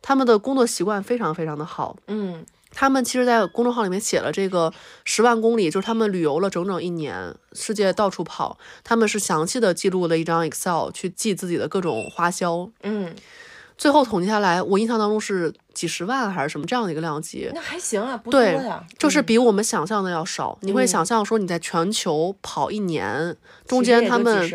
[0.00, 1.96] 他们的工作习惯非常非常的好。
[2.06, 2.44] 嗯
[2.78, 4.70] 他们其实，在公众号里面写了这个
[5.02, 8.58] 十万公里，就是他们旅游了整整一年，世界到处跑。
[8.84, 13.14] 他们是详细的记录了一张 Excel 去记自己的各种花销，嗯，
[13.78, 17.50] 最后统计下来，我印象当中是几十万还是什么这样的一个量级。
[17.54, 18.82] 那还行啊，不多对呀。
[18.98, 20.58] 就是嗯比我们想象的要少。
[20.62, 24.50] 你会嗯想象说你在全球跑一年，中间他们。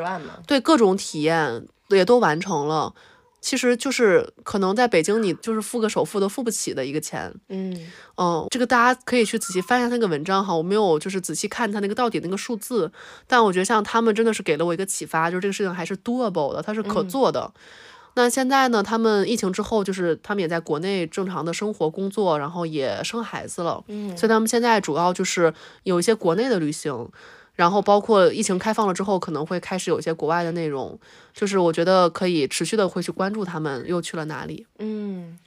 [0.48, 2.94] 对各种体验也都完成了，
[3.42, 7.32] 其实就是可能在北京你就是付个首付都付不起的一个钱。
[7.50, 7.78] 嗯
[8.18, 12.92] 嗯，这个大家可以去仔细翻一下那个文章哈，我没有就是仔细看他那个到底那个数字，
[13.28, 17.52] 但我觉得像他们真的是给了我一个启发，就是这个事情还是 doable 的，它是可嗯做的。
[18.14, 24.16] 那现在呢，他们疫情之后，就是他们也在国内正常的生活工作，然后也生孩子了，嗯。
[24.18, 25.54] 所以他们现在主要就是
[25.84, 27.10] 有一些国内的旅行，
[27.56, 31.00] 然后包括疫情开放了之后，可能会开始有一些国外的内容，
[31.34, 34.66] 就是我觉得可以持续的会去关注他们又去了哪里。
[34.80, 35.38] 嗯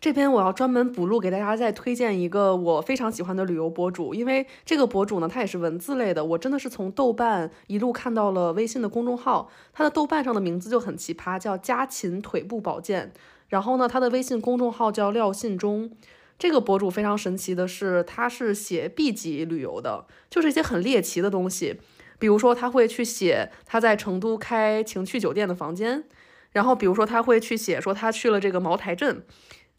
[0.00, 13.12] 这边我要专门补录给大家再推荐一个我非常喜欢的旅游博主，因为这个博主呢，他也是文字类的，我真的是从豆瓣一路看到了微信的公众号，他的豆瓣上的名字就很奇葩，叫家禽腿部保健，
[13.48, 15.90] 然后呢，他的微信公众号叫廖信忠。
[16.38, 21.80] 这个博主非常神奇的是，他是写 B 级旅游的，就是一些很猎奇的东西，
[22.20, 26.04] 比如说他会去写他在成都开情趣酒店的房间，
[26.52, 29.24] 然后比如说他会去写说他去了这个茅台镇，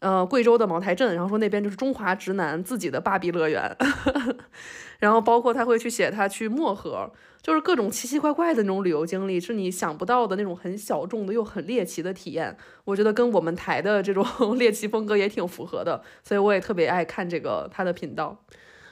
[0.00, 3.76] 呃，贵州的茅台镇，然后说那边就是中华直男自己的芭比乐园，
[4.98, 12.56] 然后包括他会去写他去漠河，就是各种奇奇怪怪的那种旅游经历，是你想不到的那种很小众的又很猎奇的体验。
[12.84, 14.24] 我觉得跟我们台的这种
[14.58, 18.42] 猎奇风格也挺符合的，所以我也特别爱看这个他的频道。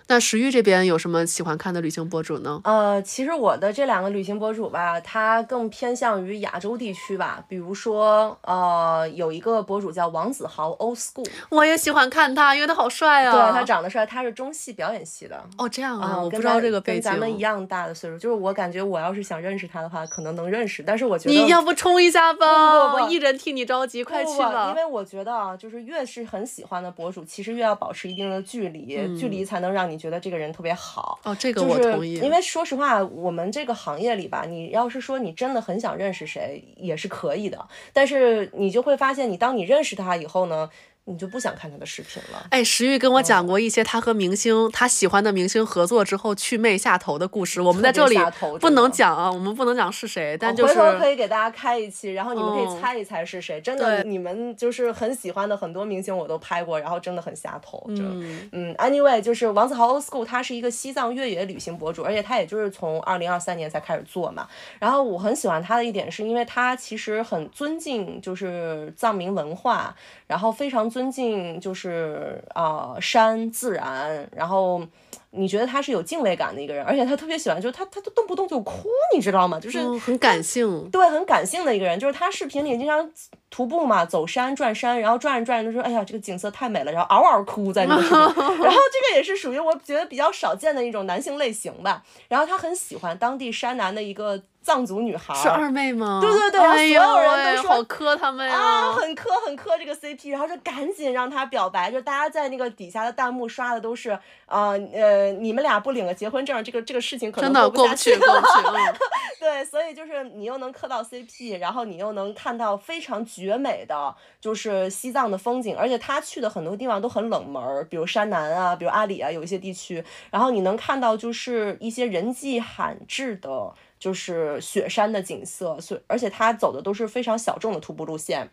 [0.09, 2.61] 那石玉这边有什么喜欢看的旅行博主呢？
[2.65, 7.45] 呃，其实我的这两个旅行博主吧，他更偏向于亚洲地区吧。
[7.47, 13.33] 比如说，呃，有一个博主叫王子豪 Old School，我也喜欢看他，因为他好帅啊！
[13.33, 15.39] 对他长得帅，他是中戏表演系的。
[15.59, 17.03] 哦这样啊，嗯，我不知道这个背景。
[17.03, 22.95] 跟咱们一样大的岁数，就是我感觉我要是想认识他的话，可能能认识，但是我觉得你要不冲一下吧？
[22.95, 24.75] 我一人替你着急，快去吧因！
[24.77, 28.87] 为我觉得啊，就是越是很喜欢的博主，其实越要保持一定的距离，
[29.19, 31.19] 距离才能让你觉得这个人特别好。
[31.25, 32.15] 哦，这个就是我同意。
[32.15, 37.69] 因为说实话，我们这个行业里吧，你要是说你真的很想认识谁，也是可以的。
[37.93, 40.71] 但是你就会发现，你当你认识他以后呢，
[41.09, 42.47] 你就不想看他的视频了。
[42.51, 48.17] 哎，石玉跟我讲过一些他和明星、他喜欢的明星合作之后去魅下头的故事，我们在这里
[48.61, 53.61] 不能讲啊，我们不能讲是谁，但就是回头可以给大家开一期，然后你们可嗯以猜一猜是谁。
[53.61, 57.83] 真的，你们就是很喜欢的很多明星我都拍过，然后真的很下头。
[57.89, 64.49] 嗯嗯，anyway，就是王子豪 Old School，他是一个西藏越野旅行博主，而且他也就是从二零二三年才开始做嘛。
[64.79, 69.95] 然后我很喜欢他的一点是因为他其实很尊敬就是藏民文化，
[70.27, 74.83] 然后非常尊敬就是啊、呃山自然，然后。
[75.31, 79.61] 你觉得他是有敬畏感的一个人，而且他特别喜欢，就是他他都动不动就哭，你知道吗？
[79.61, 80.89] 就是、嗯很感性。
[80.91, 83.09] 对，很感性的一个人，就是他视频里经常
[83.51, 88.17] 徒步嘛，走山转山，然后转着转着就说：“哎呀，这个景色太美了。”然后嗷嗷哭在那个视频，
[88.65, 92.03] 然后这个也是属于我觉得比较少见的一种男性类型吧。
[92.29, 96.21] 然后他很喜欢当地山南的一个藏族女孩，是二妹吗？
[96.21, 98.55] 对对对然后哎所有人都喂说好磕他们呀！
[98.55, 104.11] 啊，很磕很磕这个 CP，然后就赶紧让他表白，就大家在那个底下的弹幕刷的都是，
[104.47, 108.67] 呃呃，你们俩不领个结婚证，这个这个事情可能真的过不去，过不去。
[108.67, 108.95] 嗯
[109.41, 128.51] 对，所以就是你又能磕到 CP，然后你又能看到非常绝美的，就是西藏的风景，而且他去的很多地方都很冷门儿，比如山南啊，比如阿里啊，有一些地区，然后你能看到就是一些人迹罕至的，就是雪山的景色，所以而且他走的都是非常小众的徒步路线。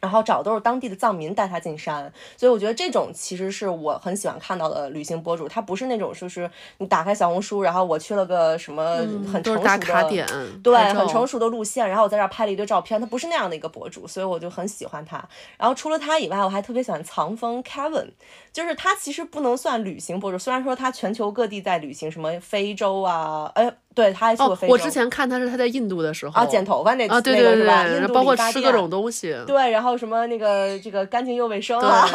[0.00, 8.98] 然后找都是当地的藏民带他进山，所以我觉得这种其实是我很喜欢看到的旅行博主，他不是那种就是你打开小红书，然后我去了个什么
[9.32, 10.24] 很成熟的、卡点，
[10.62, 15.28] 对，很成熟的路线，然后我在这儿拍了一堆照片，他不是那样的一个博主，所以我就很喜欢他。
[15.56, 18.10] 然后除了他以外，我还特别喜欢藏风 Kevin，
[18.52, 23.74] 就是他其实不能算旅行博主，虽然说他全球各地在旅行，什么非洲啊，哎。
[23.94, 24.72] 对，他还去过哦非，洲。
[24.72, 27.84] 我之前看他是他在印度的时候啊，剪头发那啊，对那个是吧？
[27.86, 29.36] 印对，度包括吃各种东西。
[29.46, 32.06] 对，然后什么那个这个干净又卫生啊，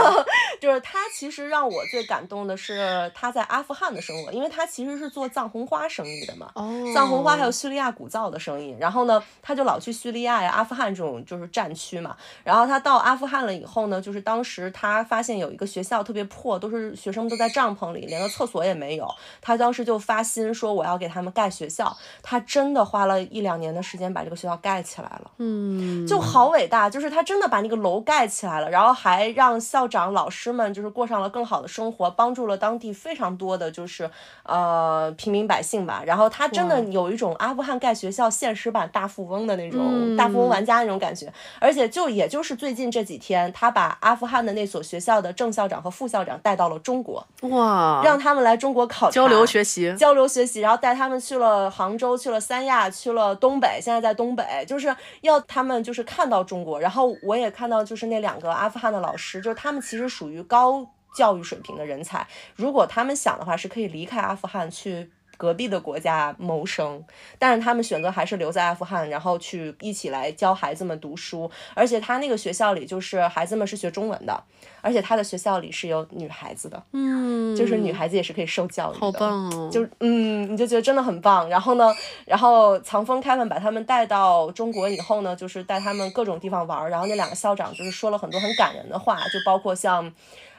[0.62, 6.50] 就是他其实让我最感动的是他在阿富汗的生活，因为他其实是做藏红花生意的嘛。
[6.56, 12.16] 哦，藏红花还有叙利亚古皂的生意，然后呢，他就老去叙利亚呀、阿富汗这种就是战区嘛。
[12.46, 19.06] 然后他到阿富汗了以后呢，就是当时他发现有一个学校特别破，都是学生们都在帐篷里，连个厕所也没有。
[19.42, 25.32] 他当时就发心说我要给他们盖学校，他真的花了一两年的时间把这个学校盖起来了。
[25.38, 34.10] 嗯，就好伟大，就是他真的把那个楼盖起来了，然后还让校长、老师们就是过上了更好的生活，帮助了当地非常多的就是
[34.44, 36.02] 呃平民百姓吧。
[36.06, 49.94] 然后他真的有一种阿富汗盖学校现实版大富翁的那种、嗯大富翁玩家那种感觉，而且就也就是最近这几天，他把阿富汗的那所学校的正校长和副校长带到了中国，哇，让他们来中国考察交流学习。
[49.98, 56.80] 交流学习，然后带他们去了杭州，去了三亚，去了东北，现在在东北，就是要他们就是看到中国。
[56.80, 60.86] 然后我也看到，就是那两个阿富汗的老师，就是他们其实属于高
[61.16, 65.12] 教育水平的人才，如果他们想的话，是可以离开阿富汗去。
[65.38, 67.04] 隔壁的国家谋生，
[67.38, 71.50] 但是他们选择还是留在阿富汗，然后去一起来教孩子们读书。
[71.74, 74.44] 而且他那个学校里，就是孩子们是学中文的，
[74.82, 79.00] 而且他的学校里是有女孩子的，嗯，就是女孩子也是可以受教育的。
[79.00, 79.70] 好棒哦！
[79.72, 81.50] 就嗯，你就觉得真的很棒。
[81.50, 81.94] 然后呢，
[82.26, 86.90] 然后藏风 Kevin 把他们带到中国以后呢，就是带他们各种地方玩儿。
[86.90, 90.14] 然后那两个校长就是说了很多很感人的话，就包括像。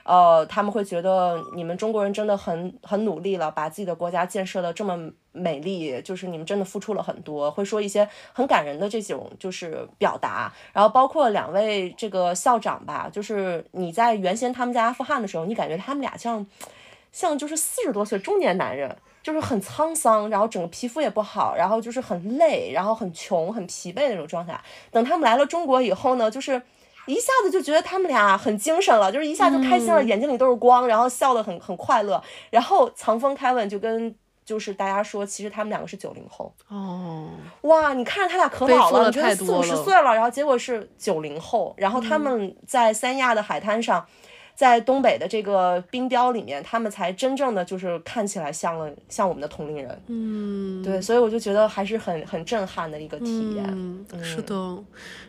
[0.04, 10.52] 呃，他们会觉得你们中国人真的很很努力了，把自己的国家建设的这么美丽，就是你们真的付出了很多，会说一些很感人的这种就是表达。
[10.72, 16.46] 然后包括两位这个校长吧，就是你在原先他们在阿富汗的时候，你感觉他们俩像
[17.10, 18.96] 像就是四十多岁中年男人。
[19.24, 24.60] 就是很沧桑，然后整个皮肤也不好，然后就是很累，然后很穷、很疲惫的那种状态。
[24.90, 26.60] 等他们来了中国以后呢，就是
[27.06, 32.22] 一下子就觉得他们俩很精神了，就是一下就开心了，眼睛里都是光，然后笑得很很快乐。
[32.50, 36.52] 然后藏风凯文就跟就是大家说，其实他们两个是九零后。
[36.68, 37.28] 哦，
[37.62, 44.06] 哇，你看着他俩可老了，你觉得四五十岁了，然后结果是九零后，然后他们在三亚的海滩上。
[44.54, 53.64] 在东北的这个冰雕里面，他们才真正的就是看起来像了像我们的同龄人，嗯，对，所以我就觉得还是很很震撼的一个体验。
[53.68, 54.54] 嗯，是的。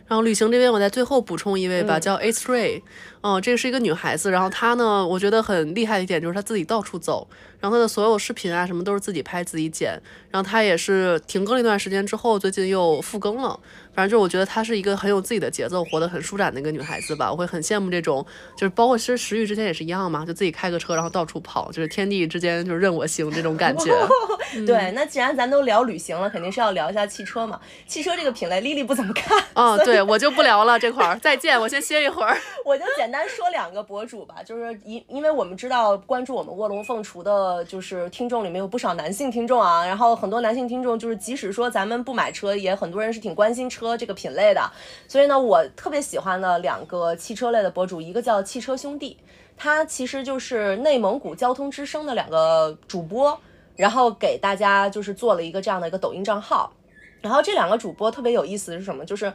[0.08, 2.02] 然后旅行这边，我在最后补充一位吧，嗯。
[2.02, 2.82] 叫 A Ray，
[3.22, 7.28] 嗯，这个是一个女孩子，然后她呢，我觉得很厉害的一点就是她自己到处走，
[7.60, 10.00] 然后他的所有视频啊什么都是自己拍自己剪，
[10.30, 13.60] 然后他也是停更了一段时间之后，最近又复更了。
[13.94, 17.32] 反正就是我觉得她是一个很有自己的节奏，活得很舒展的一个女孩子吧。
[17.32, 18.26] 我会很羡慕这种，
[18.58, 23.94] 就是包括其实石玉之前也是一样嘛，就自己开个车然后到处跑，就是天地之间就是任我行这种感觉。
[24.68, 27.60] 对，那既然咱都聊旅行了，肯定是要聊一下汽车嘛。
[27.88, 32.38] 汽车这个品类，Lily 不怎么看，啊、对我就不聊了这块儿，再见，我先歇一会儿。
[32.66, 44.72] 我就简单说两个博主吧，就是因因为我们知道关注我们卧龙凤雏的，呃就是听众里面有不少男性听众啊，然后很多男性听众就是即使说咱们不买车，也很多人是挺关心车这个品类的，
[45.08, 49.18] 所以呢，我特别喜欢的两个汽车类的博主，一个叫汽车兄弟，
[49.56, 53.40] 他其实就是内蒙古交通之声的两个主播，
[53.76, 56.74] 然后给大家就是做了一个这样的一个抖音账号。
[57.22, 59.04] 然后这两个主播特别有意思的是什么？
[59.06, 59.32] 就是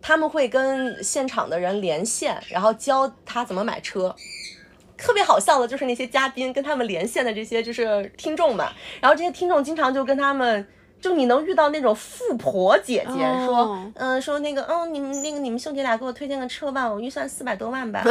[0.00, 4.14] 他们会跟现场的人连线，然后教他怎么买车。
[4.96, 8.66] 特别好笑的就是那些嘉宾跟他们连线的这些就是听众们，
[9.00, 10.66] 然后这些听众经常就跟他们。
[11.00, 18.02] 就你能遇到那种富婆姐姐哦说，嗯、说那个，嗯，你们那个你们兄弟俩给我推荐个车吧，我预算四百多万吧。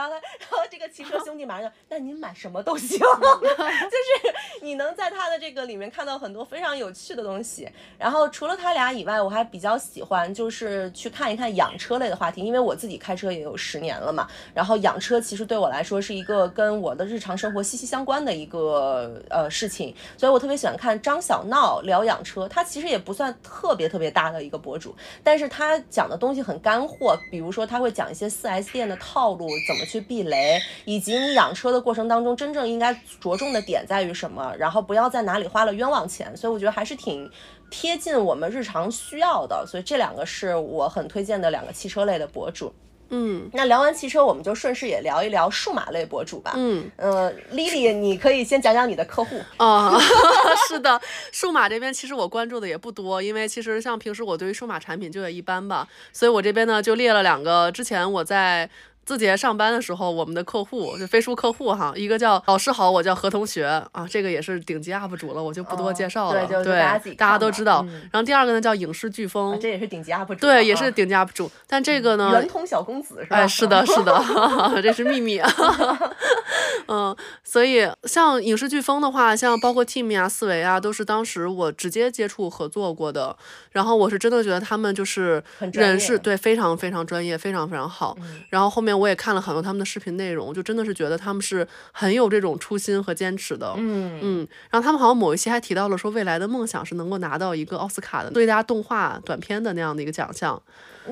[0.00, 7.68] 然后他， 然后这个汽车 兄弟马上就，那您买什么都行， 就是你能在他的这个里面看到很多非常有趣的东西。
[7.98, 14.26] 然后除了他俩以外，我还比较喜欢就是去看一看养车类的话题，因为我自己开车也有十年了嘛。
[14.54, 22.48] 然后养车其实对我来说是一个跟我的日常生活息息相关的一个呃事情，所以我特别喜欢看张小闹聊养车。
[22.48, 36.36] 他其实也不算特别特别大的一个博主，但是他讲的东西很干货，比如说他会讲一些 4S 店的套路，怎么去避雷，以及你养车的过程当中真正应该着重的点在于什么，然后不要在哪里花了冤枉钱。
[36.36, 37.28] 所以我觉得还是挺
[37.70, 42.72] 贴近我们日常需要的，所以这两个是我很推荐的两个汽车类的博主。
[43.12, 46.52] 嗯那聊完汽车，我们就顺势也聊一聊数码类博主吧。
[46.54, 49.36] 嗯呃，Lily，你可以先讲讲你的客户。
[49.56, 49.98] 啊，
[50.68, 51.00] 是的，
[51.32, 58.70] 数码这边其实我关注的也不多，因为其实像平时我对于数码产品就也一般吧，所以我这边呢就列了两个之前我在
[59.10, 66.46] 字节上班的时候，我们的客户就飞书客户哈，一个叫老师好，我叫何同学啊，这个也是顶级 UP 主了，我就不多介绍了。
[66.46, 67.84] 对，就对，大家大家都知道。
[67.88, 73.36] 嗯然后第二个呢叫影视飓风，这也是顶级 UP 主对，也是顶级 UP 主，但这个呢圆，通小公子是吧？
[73.38, 74.22] 哎，是的， 是的，
[74.80, 75.40] 这是秘密。
[76.86, 83.36] 嗯，所以像影视飓风的话，像包括 Team 啊、思维啊，都是当时我直接接触合作过的。
[83.72, 88.16] 然后我是真的觉得他们就是很人是对非常非常专业，非常非常好。
[88.20, 93.74] 嗯然后后面我也看了很多他们的视频内容，就真的是觉得他们是很有这种初心和坚持的。
[93.78, 100.62] 嗯嗯，然后他们好像某一期还提到了说，未来的梦想是能够拿到一个奥斯卡的最佳动画短片的那样的一个奖项。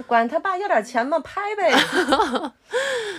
[0.06, 2.52] 管他爸要点钱嘛，拍呗。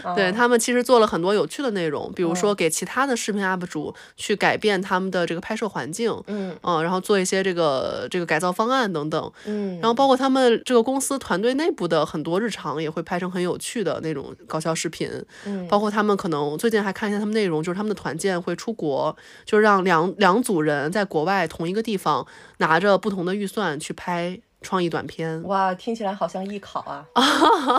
[0.16, 15.10] 对他们其实做了很多有趣的内容，比如嗯说给其他的视频 UP 主去改变他们的这个拍摄环境，嗯然后做一些这个这个改造方案等等，嗯，然后包括他们这个公司团队内部的很多日常也会拍成很有趣的那种搞笑视频，
[15.46, 15.68] 嗯。
[15.68, 19.16] 包括他们可能最近还看一下他们内容，就是他们的团建会出国，
[19.46, 22.26] 就是让两两组人在国外同一个地方
[22.58, 25.42] 拿着不同的预算去拍创意短片。
[25.44, 27.06] 哇，听起来好像艺考啊，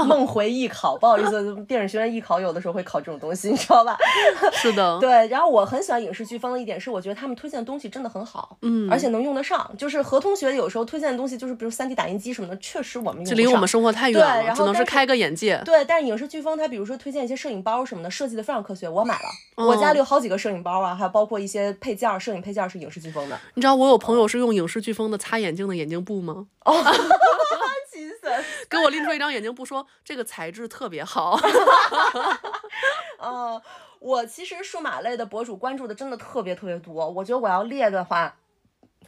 [0.06, 0.96] 梦回艺考。
[0.96, 3.96] 不好意思，电影学院艺考有的时候会考这种东西，你知道吧？
[4.52, 9.70] 是的，对，然后我很喜欢影视飓风的一点是，我觉得他们推荐的东西真的很好，嗯而且能用得上。
[9.78, 15.60] 就是何同学有时候推荐的东西，就是比如 3D 打印机什么的，确实我们用不上就离我们生活太远对了，只能是开个眼界。
[15.64, 23.38] 对，但是影视飓风他比如说推荐一些摄影包什么的，设计的非常科学，我买了，我哦家里有好几个摄影包啊，还有包括一些配件儿，摄影配件儿是影视飓风的。
[23.54, 26.46] 你知道我有朋友是用影视飓风的擦眼镜的眼镜布吗？
[28.68, 31.38] 给我拎出一张眼睛不，说这个材质特别好。
[33.18, 33.60] 呃，
[33.98, 38.36] 我其实数码类的博主关注的真的特别特别多，我觉得我要列的话，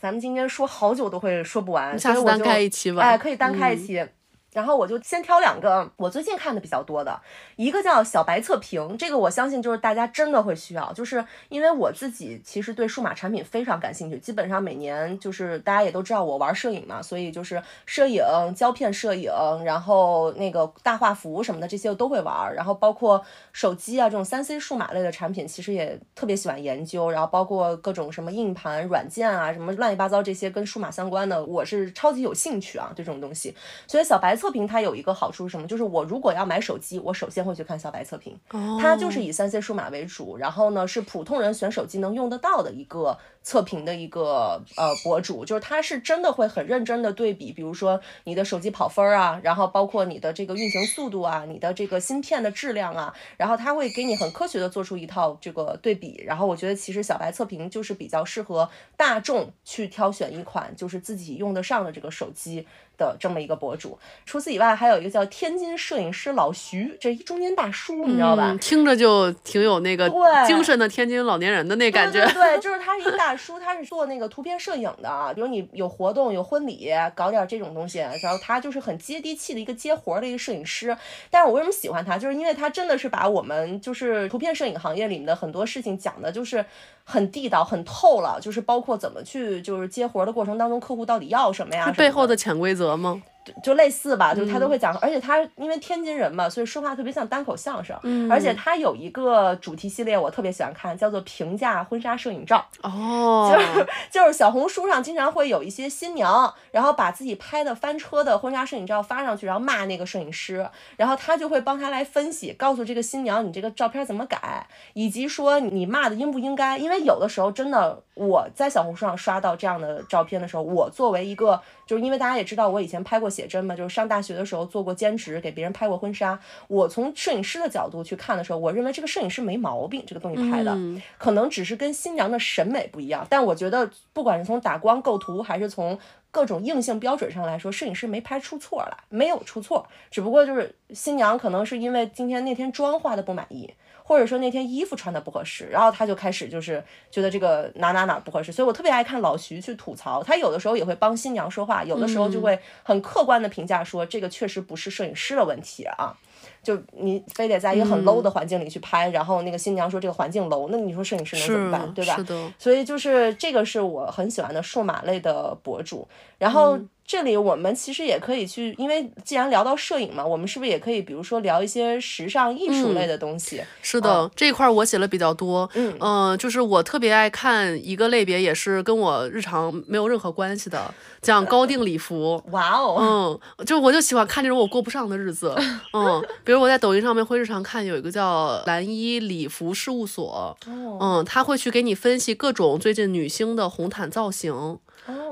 [0.01, 3.03] 咱们今天说好久都会说不完，下次单开一期吧。
[3.03, 4.09] 哎，可以单开一嗯期。
[4.53, 7.21] 然后我就先挑两个我最近看的比较多的，
[7.57, 18.23] 一个叫小白测评，这个我相信就是大家真的会需要，就是因为我自己其实对数码产品非常感兴趣，基本上每年就是大家也都知道我玩摄影嘛，所以就是摄影、
[18.55, 19.33] 胶片摄影，
[19.65, 33.57] 然后那个大画幅什么的这些我都会玩，然后包括手机啊这种三 C 数码类的产品，其实也特别喜欢研究，然后包括各种什么硬盘、软件啊，什么乱七八糟这些跟数码相关的，我是超级有兴趣啊对这种东西。
[33.87, 35.69] 所以小白测评它有一个好处是什么？
[35.69, 38.37] 就是我如果要买手机，我首先会去看小白测评，
[38.81, 62.67] 它就是以三 C 数码为主，然后呢是普通人选手机能用得到的一个测评的一个呃博主，就是他是真的会很认真的对比，比如说你的手机跑分儿啊，然后包括你的这个运行速度啊，你的这个芯片的质量啊，然后他会给你很科学的做出一套这个对比，然后我觉得其实小白测评就是比较适合大众去挑选一款就是自己用得上的这个手机。
[62.99, 68.53] 的这么一个博主，除此以外，还有一个叫天津摄影师老徐，这一中年大叔，你知道吧？
[68.53, 70.09] 嗯听着就挺有那个
[70.47, 72.23] 精神的天津老年人的那感觉。
[72.27, 80.97] 对对对，就是他是一大叔，他是做那个图片摄影的啊，比如你有活动、有婚礼，搞点这种东西，然后他就是很接地气的一个接活儿的一个摄影师。
[81.31, 86.65] 但是我为什么喜欢他，就是因为他真的是把我们就是图片摄影行业里面的很多事情讲的，就是
[87.05, 93.23] 很地道、很透了，就是包括怎么去就是接活儿的过程当中，客户到底要什么呀，是背后的潜规则吗？
[93.63, 102.65] 就类似吧，就是他嗯都会讲，而且他因为天津人嘛，所以说话特别像单口相声，嗯而且他有一个主题系列我特别喜欢看，叫做评价婚纱摄影照。
[102.83, 116.79] 哦，就是就是小红书上经常会有一些新娘，然后把自己拍的翻车的婚纱摄影照发上去，然后骂那个摄影师，然后他就会帮他来分析，告诉这个新娘你这个照片怎么改，以及说你骂的应不应该。
[116.79, 126.39] 因为有的时候真的我在小红书上刷到这样的照片的时候，我作为一个就是因为大家也知道我以前拍过写真嘛，就是上大学的时候做过兼职，给别人拍过婚纱。
[126.69, 130.73] 我从摄影师的角度去看的时候，我认为这个摄影师没毛病，这个东西拍的。
[130.73, 135.99] 嗯可能只是跟新娘的审美不一样，但我觉得不管是从打光构图，还是从
[136.31, 143.73] 各种硬性标准上来说，摄影师没拍出错来，没有出错，只不过就是新娘可能是因为今天那天妆化的不满意。
[144.13, 156.15] 或者说那天衣服穿的不合适，然后他就开始就是觉得这个哪哪哪不合适，所以我特别爱看老徐去吐槽，他有的时候也会帮新娘说话，有的时候就会很客观的评价说这个确实不是摄影师的问题啊，
[156.63, 162.17] 就你非得在一个很 low 的环境里去拍，然后那个新娘说这个环境 low，那你说摄影师能怎么办，对吧？
[162.59, 166.07] 所以就是这个是我很喜欢的数码类的博主。
[166.37, 173.63] 然后这里我们其实也可以去，因为既然聊到摄影嘛，我们是不是也可以比如说聊一些时尚艺术类的东西？
[173.83, 175.69] 是的，这一块儿我写了比较多。
[175.75, 182.43] 嗯呃就是我特别爱看一个类别，也是跟我日常没有任何关系的，讲高定礼服。
[182.51, 185.55] 哇哦，嗯，就我就喜欢看这种我过不上的日子。
[185.93, 194.79] 嗯，比如我在抖音上面会日常看有一个叫蓝衣礼服事务所，哦嗯，他会去给你分析各种最近女星的红毯造型。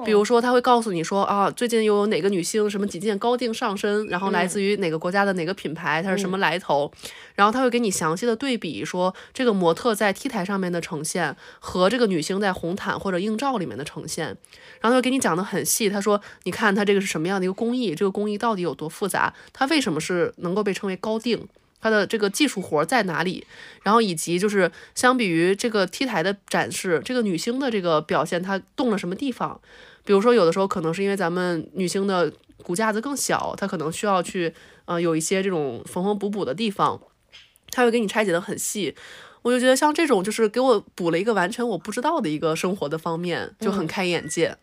[0.00, 6.90] 哦，比如说，他会告诉你说啊，最近又有哪个女星什么几件高定上身，然后来自于哪个国家的哪个品牌，它是什么来头，
[7.34, 14.26] 然后他会给你详细的对比，说这个模特在 T 台上面的呈现和这个女星在红毯或者映照里面的呈现，
[14.80, 15.90] 然后他会给你讲的很细。
[15.90, 21.46] 他说，你看它这个是什么样的一个工艺，这个工艺到底有多复杂，它为什么是能够被称为高定。
[21.82, 23.46] 它的这个技术活在哪里？
[23.82, 29.58] 然后以及就是相比于这个 T 台的展示，这个女星的这个表现，她动了什么地方？
[30.04, 32.32] 比如说，有的时候可能是因为咱们女性的
[32.62, 37.00] 骨架子更小，她可能需要去呃有一些这种缝缝补补的地方，
[37.70, 38.94] 她会给你拆解的很细。
[39.42, 44.56] 我就觉得像这种就是给我补了一个完全我不知道的一个生活的方面，就很开眼界。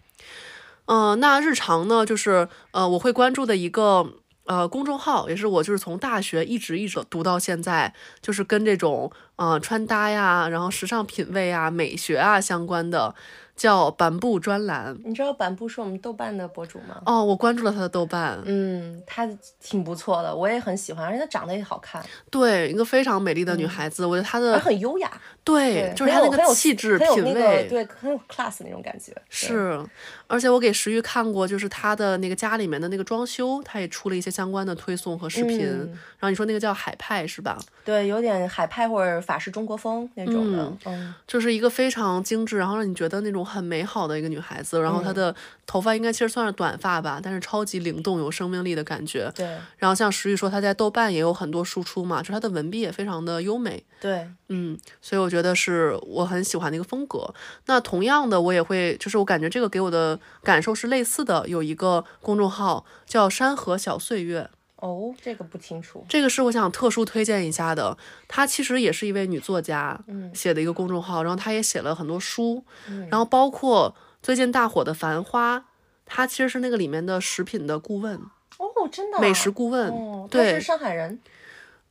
[0.86, 4.14] 嗯、那日常呢，就是呃我会关注的一个。
[4.48, 13.14] 呃，公众号也是我就是从大学一直一直读到现在，就是跟这种呃穿搭呀，然后时尚品味啊、美学啊相关的，
[13.58, 14.96] 叫板布专栏。
[15.04, 17.02] 你知道板布是我们豆瓣的博主吗？
[17.06, 19.28] 哦，我关注了他的豆瓣，嗯，她
[19.60, 25.12] 挺不错的，我也很喜欢，而且她长得也好看，对，一个非常美丽的女孩子，我觉得她而的很优雅，
[25.44, 29.12] 对，就是她那个气质、很有品那个味，对，很有 class 那种感觉。
[29.30, 29.84] 是，
[30.28, 35.66] 而且我给石玉看过，就是她的那个家里面的那个装修，她也出了一些相关的推送和视频。
[35.66, 37.60] 嗯然后你说那个叫海派是吧？
[37.86, 44.82] 对，有点海派或者法式中国风那种的，嗯就是一个非常精致，然后让你觉得那种很美好的一个女孩子。
[44.82, 45.34] 然后她的
[45.68, 49.32] 头发应该其实算是短发吧，但是超级灵动，有生命力的感觉。
[49.36, 49.46] 对
[49.78, 53.84] 然后像石玉说，她在豆瓣也有很多输出嘛，就是她的文笔也非常的优美。
[54.02, 57.32] 对，嗯，所以我觉得是我很喜欢的一个风格。
[57.68, 61.48] 那同样的，我也会，就是我感觉这个给我的感受是类似的。
[61.48, 67.98] 有一个公众号叫“山河小岁月哦，这个不清楚”，，这个是我想特殊推荐一下的。
[68.28, 70.30] 她其实也是一位女作家嗯。
[70.36, 72.64] 写的一个公众号，然后她也写了很多书，
[73.10, 75.58] 然后包括最近大火的《繁花》，
[76.06, 78.20] 她其实是那个里面的食品的顾问，
[78.58, 79.22] 哦，真的啊。
[79.22, 79.90] 美食顾问。
[79.90, 80.54] 哦，对。
[80.54, 81.20] 是上海人，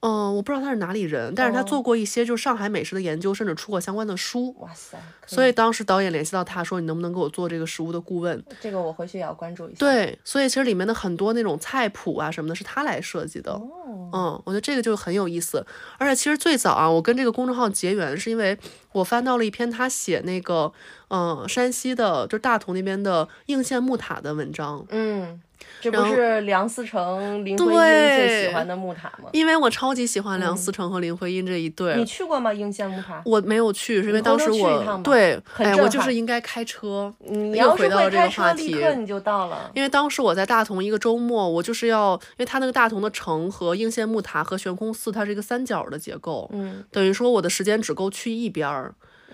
[0.01, 4.55] 嗯，我不知道他是哪里人，但是她哦做过一些就是上海美食的研究，甚至出过相关的书。
[4.59, 13.53] 哇塞，可所以当时导演联系到他说：“你能不能给我做这个食物的顾问这个我回去也要关注一？”下。，对，所以其实里面的很多那种菜谱啊什么的，是他来设计的。
[13.53, 15.65] 哦，嗯，我觉得这个就很有意思。
[15.99, 18.57] 而且其实最早啊，我跟这个公众号结缘，是因为
[18.97, 20.73] 我翻到了一篇他写那个，
[21.09, 24.85] 嗯、山西的，就是大同那边的应县木塔的文章。
[24.89, 25.39] 嗯，
[25.83, 29.29] 这不是梁思成、林徽因最喜欢的木塔吗？
[29.33, 31.95] 因为我超级喜欢梁思成和林徽因这一对。
[31.97, 32.53] 你去过吗？
[32.53, 33.21] 应县木塔？
[33.27, 37.13] 我没有去，是因为当时我对，哎，我就是应该开车。
[37.19, 39.71] 你又要是会回到了这个话题刻你就到了。
[39.75, 48.86] 因为当时我在大同一个周末，我就是要，因为它那个大同的城和应县木塔和悬空寺，它是一个三角的结构，嗯，等于说我的时间只够去一边儿。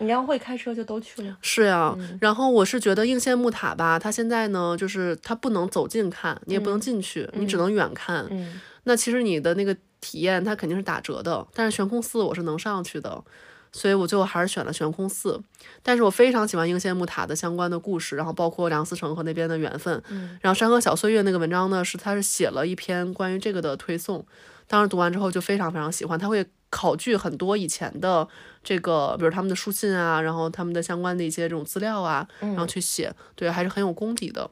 [0.03, 1.37] 你要会开车就都去了。
[1.41, 8.27] 是呀，然后我是觉得应县木塔吧，它现在呢，就是它不能走近看，你也不能进去，你只能远看。
[8.31, 13.23] 嗯那其实你的那个体验它肯定是打折的，但是悬空寺我是能上去的。
[13.75, 15.41] 所以我最后还是选了悬空寺，
[15.83, 20.03] 但是我非常喜欢应县木塔的相关的故事，然后包括梁思成和那边的缘分。
[20.11, 24.27] 嗯然后山河小岁月那个文章呢，是他是写了一篇关于这个的推送，
[24.67, 28.27] 当时读完之后就非常非常喜欢，他会考据很多以前的
[28.64, 34.51] 这个，比如他们的书信啊，然后他们的相关的一些这种资料啊，然后去写，对，还是很有功底的。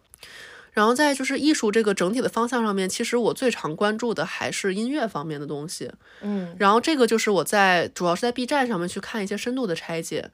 [0.73, 5.91] 然后在就是艺术这个整体的方向上面，其实我最常关注的还是音乐方面的东西。
[6.21, 10.31] 嗯然后这个就是我在主要是在 B 站上面去看一些深度的拆解，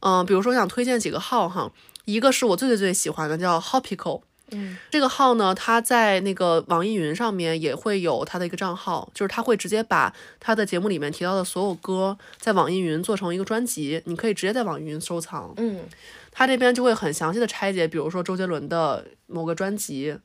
[0.00, 1.72] 嗯、比如说我想推荐几个号哈，
[2.04, 15.52] 一个是我最最最喜欢的叫 Hopico，嗯这个号呢，它在那个网易云上面也会有它的一个账号，就是他会直接把他的节目里面提到的所有歌在网易云做成一个专辑，你可以直接在网易云收藏。
[15.56, 15.80] 嗯
[16.30, 20.16] 他这边就会很详细的拆解，比如说周杰伦的某个专辑，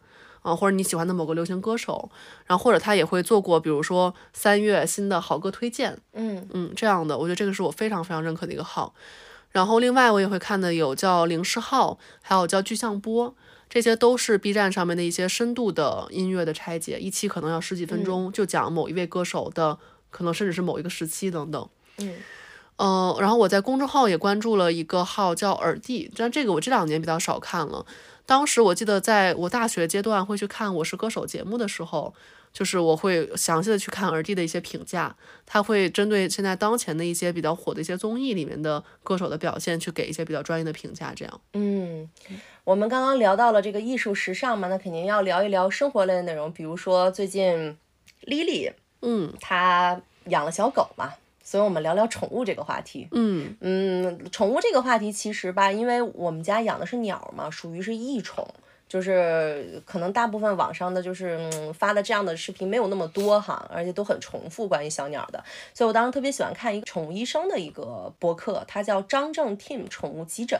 [0.44, 2.12] 啊、或者你喜欢的某个流行歌手，
[2.46, 8.94] 然后或者他也会做过，比如说三月新的好歌推荐，嗯嗯，这样的，我觉得这个是我非常非常认可的一个号。
[9.52, 13.34] 然后另外我也会看的有叫零视号，还有叫巨象波，
[13.74, 19.80] 这些都是 B 站上面的一些深度的音乐的拆解，一期可能要十几分钟，就讲某一位歌手的，
[20.12, 21.68] 可能甚至是某一个时期等等。
[21.98, 22.14] 嗯
[22.76, 27.84] 呃，然后我在公众号也关注了一个号叫耳帝，但这个我这两年比较少看了。
[28.26, 32.14] 当时我记得在我大学阶段会去看《我是歌手》节目的时候，
[32.54, 35.16] 就是我会详细的去看耳帝的一些评价，
[35.46, 41.14] 他会针对现在当前的一些比较火的一些综艺里面的歌手的表现，去给一些比较专业的评价。
[41.16, 42.10] 这样，嗯，
[42.64, 47.78] 我们刚刚聊到了这个艺术时尚嘛，那肯定要聊一聊生活类的内容，比如说最近
[48.26, 48.72] Lily。
[49.06, 51.14] 嗯她养了小狗嘛，
[51.44, 53.08] 所以我们聊聊宠物这个话题。
[53.12, 58.48] 嗯嗯，宠物这个话题其实吧，因为我们家养的是鸟嘛，属于是异宠，
[58.88, 70.58] 就是可能大部分网上的就是、嗯、发的这样的视频没有那么多哈，而且都很重复关于小鸟的，所以我当时特别喜欢看一个宠物医生的一个博客，他叫张正 Tim 宠物急诊，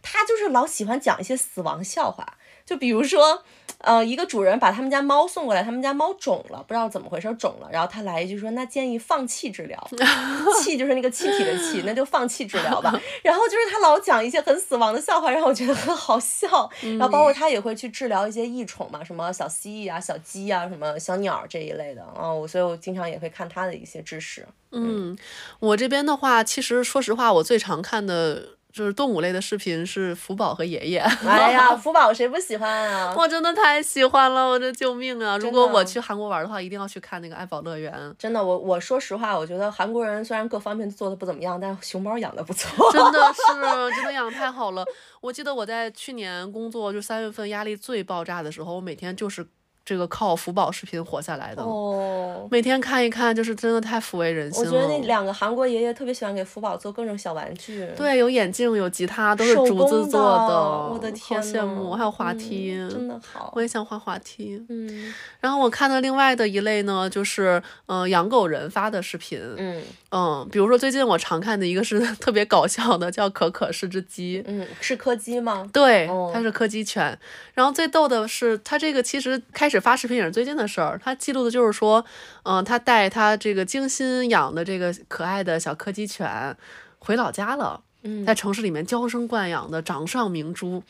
[0.00, 3.44] 他就是老喜欢讲一些死亡笑话，就比如说。
[3.82, 9.90] 呃，一个主人把他们家猫送过来，他们家猫肿了，不知道怎么回事肿了，然后他来一句说，那建议放弃治疗，
[10.62, 12.92] 气就是那个气体的气，那就放弃治疗吧。
[13.22, 16.70] 然后就是他老讲一些很死亡的笑话，让我觉得很好笑。
[16.80, 24.46] 然后包括他也会去治疗一些异宠嘛，什么小蜥蜴啊、小鸡啊、什么小鸟这一类的啊，我所以我经常也会看他的一些知识。
[24.70, 25.16] 嗯，
[25.58, 28.50] 我这边的话，其实说实话，我最常看的。
[28.72, 30.98] 就是动物类的视频是福宝和爷爷。
[30.98, 33.14] 哎呀，福宝谁不喜欢啊？
[33.18, 35.36] 我真的太喜欢了，我这救命啊！
[35.36, 37.92] 如果我去韩国玩的话，一定要去看那个爱宝乐园。
[38.18, 42.90] 真的，我我说实话，我觉得韩国人虽然各方面做的不怎么样，但熊猫养的不错。
[42.92, 44.84] 真的 是，真的养太好了。
[45.20, 49.46] 我记得我在去年工作就三月份压力最爆炸的时候，我每天就是。
[49.84, 54.70] 这个靠福宝视频活下来的哦，每天看一看，就是真的太抚慰人心了。
[54.70, 60.54] 我觉得那两个韩国爷爷特别喜欢给福宝做各种小玩具，对，有眼镜，有吉他，都是竹子做的。
[60.92, 61.94] 我的天，好羡慕！
[61.94, 64.64] 还有滑梯，嗯、真的好，我也想滑滑梯。
[64.68, 75.68] 嗯，然后我看到另外的一类呢，就是嗯、呃、养狗人发的视频，嗯嗯，比如说最近我常看的一个是 特别搞笑的，叫可可是只鸡，嗯，是柯基吗？
[75.72, 77.18] 对，哦它是柯基犬。
[77.54, 82.04] 然后最逗的是，它这个其实开始发视频也是最近的事儿，他记录的就是说，
[82.44, 86.56] 嗯、他带他这个精心养的这个可爱的小柯基犬
[86.98, 90.82] 回老家了，嗯在城市里面娇生惯养的掌上明珠。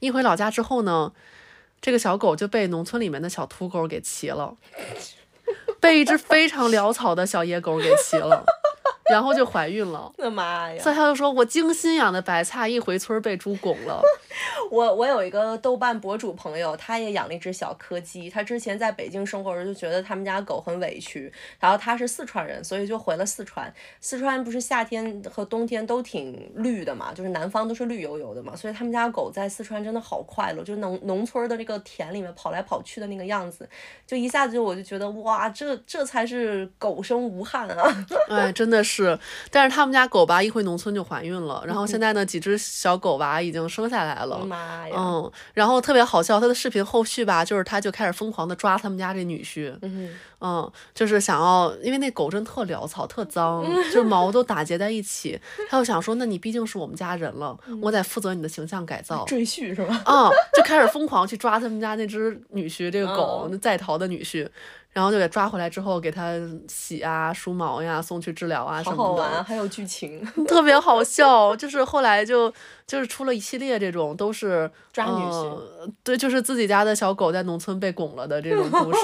[0.00, 1.12] 一回老家之后呢，
[1.80, 4.56] 这个小狗就被农村里面的小土狗给骑了，
[5.78, 8.44] 被一只非常潦草的小野狗给骑了，
[9.10, 10.12] 然后就怀孕了。
[10.16, 10.82] 我的妈呀！
[10.82, 14.02] 所以他就说：“我精心养的白菜一回村儿被猪拱了。
[14.70, 18.30] 我我有一个豆瓣博主朋友，他也养了一只小柯基。
[18.30, 23.72] 他之前在北京生活时就觉得他们家狗很委屈，然后他是四川人，所以就回了四川。
[24.00, 33.68] 四川不是夏天和冬天都挺绿的嘛，就是南方都是绿油油的嘛，所以他们家狗在四川真的好快乐，就是农农村的那个田里面跑来跑去的那个样子，
[34.06, 39.18] 就一下子就我就觉得哇，这这才是狗生无憾啊！” 哎，真的是。
[39.50, 44.19] 但是他们家狗吧，一回农村就怀孕了，然后现在呢，几只小狗娃已经生下来。
[44.26, 44.94] 妈呀！
[44.96, 60.02] 嗯，然后特别好笑，他的视频后续吧，就是他就开始疯狂的抓他们家这女婿，嗯嗯，就是想要，因为那狗真特潦草，特脏，就是毛都打结在一起，他就想说，那你毕竟是我们家人了，我得负责你的形象改造，赘婿是吧？
[60.04, 64.48] 啊、就开始疯狂去抓他们家那只女婿，这个狗，那在逃的女婿。
[64.92, 66.34] 然后就给抓回来之后，给它
[66.68, 71.54] 洗啊、梳毛呀、送去治疗啊什么的，好好玩，还有剧情， 特别好笑。
[71.54, 72.52] 就是后来就
[72.86, 78.98] 就是出了一系列这种都是抓女婿、呃，对，就是自己家的小狗在农村被拱了的这种故事。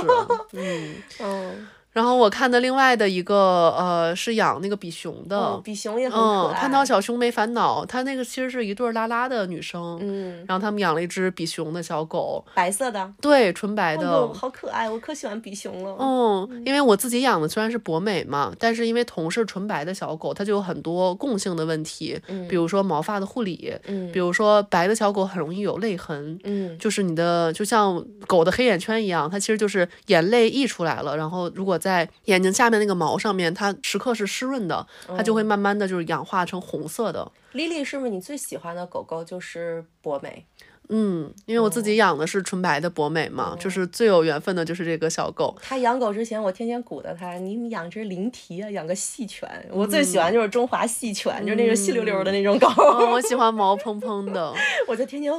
[0.54, 1.68] 嗯 嗯。
[1.96, 6.60] 然后我看的另外的一个呃是养那个比熊的，哦、比熊也很可嗯，爱。
[6.60, 15.96] 潘岛小熊没烦恼，它那个其实是一对拉拉的女生，嗯，然后他们养了一只比熊的小狗，白色的，对，纯白的，哦、好可爱，我可喜欢比熊了。
[15.98, 32.66] 嗯，因为我自己养的虽然是博美嘛，但是因为同是纯白的小狗，它就有很多共性的问题，嗯，比如说毛发的护理，嗯，比如说白的小狗很容易有泪痕，嗯，就是你的就像狗的黑眼圈一样，它其实就是眼泪溢出来了，然后如果在眼睛下。
[32.68, 37.30] 面那个毛上面，它时刻是湿润的，它就会慢慢的就是氧化成红色的。
[37.52, 40.44] 丽丽是不是你最喜欢的狗狗就是博美？
[40.88, 45.56] 嗯，因为我自己养的是纯白的博美嘛，哦、就是最有缘分的就是这个小狗。
[45.60, 49.48] 他养狗之前，我天天鼓捣他，你养只灵缇啊，养个细犬。
[49.70, 52.66] 我最喜欢就是中华细犬，嗯、就那种细溜溜的那种狗。
[52.68, 54.54] 哦、我喜 欢毛蓬蓬的，
[54.86, 55.32] 我就天天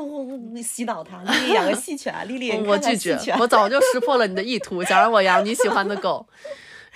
[0.64, 6.26] 洗脑他，丽丽养个细犬，丽丽、嗯、我拒绝，我早就识破了你的意图，想让我养你喜欢的狗。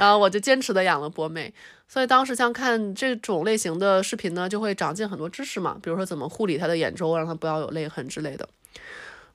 [0.01, 1.53] 然后我就坚持的养了博美，
[1.87, 8.49] 所以当时像看这种类型的视频呢，就会长进很多知识嘛，比如说怎么护理它的眼周，让它不要有泪痕之类的。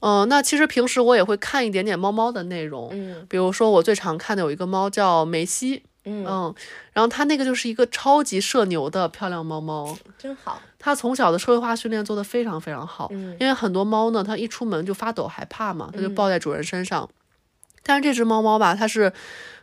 [0.01, 6.53] 嗯、呃，那其实平时我也会看一点点猫猫的内容，嗯，比如说我最常看的有一个猫叫梅西，嗯嗯，
[6.93, 10.61] 然后它那个就是一个超级社牛的漂亮猫猫，真好。
[10.81, 17.09] 它从小的社会化训练做得非常非常好，嗯，因为很多猫呢，它一出门就发抖害怕嘛，它就嗯抱在主人身上。
[17.87, 19.13] 但是这只猫猫吧，它是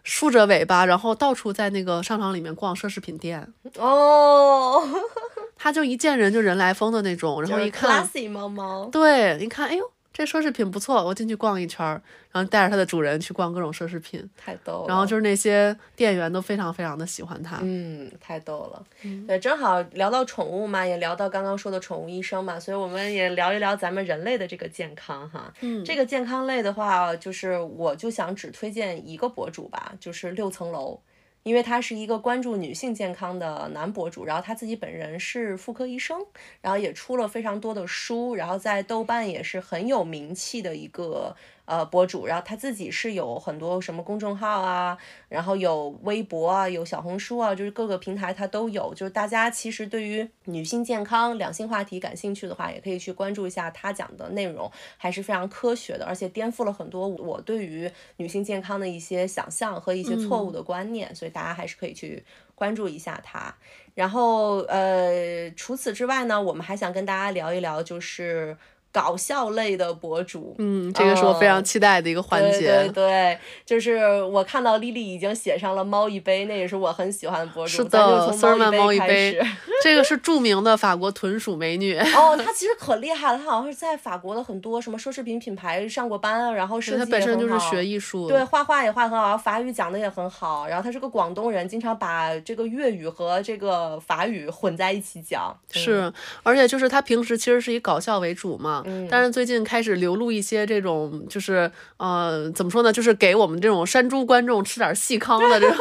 [0.03, 3.53] 竖着尾巴，然后到处在那个商场里面逛奢侈品店。
[3.77, 4.81] 哦，
[5.57, 9.83] 它就一见人就人来疯的那种，然后一看，classy 猫猫，对，一看，哎呦，
[10.13, 11.99] 这奢侈品不错，我进去逛一圈儿，
[12.31, 14.85] 然后带着它的主人去逛各种奢侈品，太逗了。
[14.87, 17.57] 然后就是那些店员都非常非常的喜欢它。
[17.63, 18.85] 嗯，太逗了。
[19.27, 25.51] 对，正好聊到宠物嘛，也聊到刚刚说的宠物医生嘛，所以我们也聊一聊咱们人类的这个健康哈。
[25.61, 31.01] 嗯，这个健康类的话，就是我就想只推荐一个博主吧，就是六层楼。
[31.43, 36.25] 因为他是一个关注女性健康的男博主，然后他自己本人是妇科医生，
[36.61, 41.35] 然后也出了非常多的书，然后在豆瓣也是很有名气的一个。
[41.65, 44.97] 呃，博主，然后他自己是有很多什么公众号啊，
[45.29, 48.93] 然后有微博啊，有小红书啊，就是各个平台他都有。
[48.93, 63.55] 就是大家其实对于女性健康、两性话题感兴趣的话，也可以去关注一下他讲的内容，还是非常科学的，而且颠覆了很多我对于女性健康的一些想象和一些错误的观念，所以大家还是可以去关注一下他。
[63.95, 68.57] 然后呃，除此之外呢，我们还想跟大家聊一聊，就是。
[68.93, 72.59] 搞笑类的博主，嗯，这个是我非常期待的一个环节。
[72.59, 77.77] 对对对，就是我看到丽丽已经写上了猫一杯，那也是我很喜欢的博主。
[77.77, 79.51] 是的，从猫一杯开始。
[79.81, 81.97] 这个是著名的法国豚鼠美女。
[81.97, 90.67] 哦，她其实可厉害了，她好像是在法国的很多什么奢侈品品牌上过班，然后设计她本身就是学艺术，对，画画也画很好，法语讲的也很好。
[90.67, 95.53] 然后她是个广东人，经常把这个粤语和这个法语混在一起讲。
[95.71, 96.13] 是，
[96.43, 98.82] 而且就是她平时其实是以搞笑为主嘛。
[99.09, 102.91] 但是最近开始流露一些这种，就是呃，怎么说呢？
[102.91, 105.77] 就是给我们这种山猪观众吃点细糠的这种，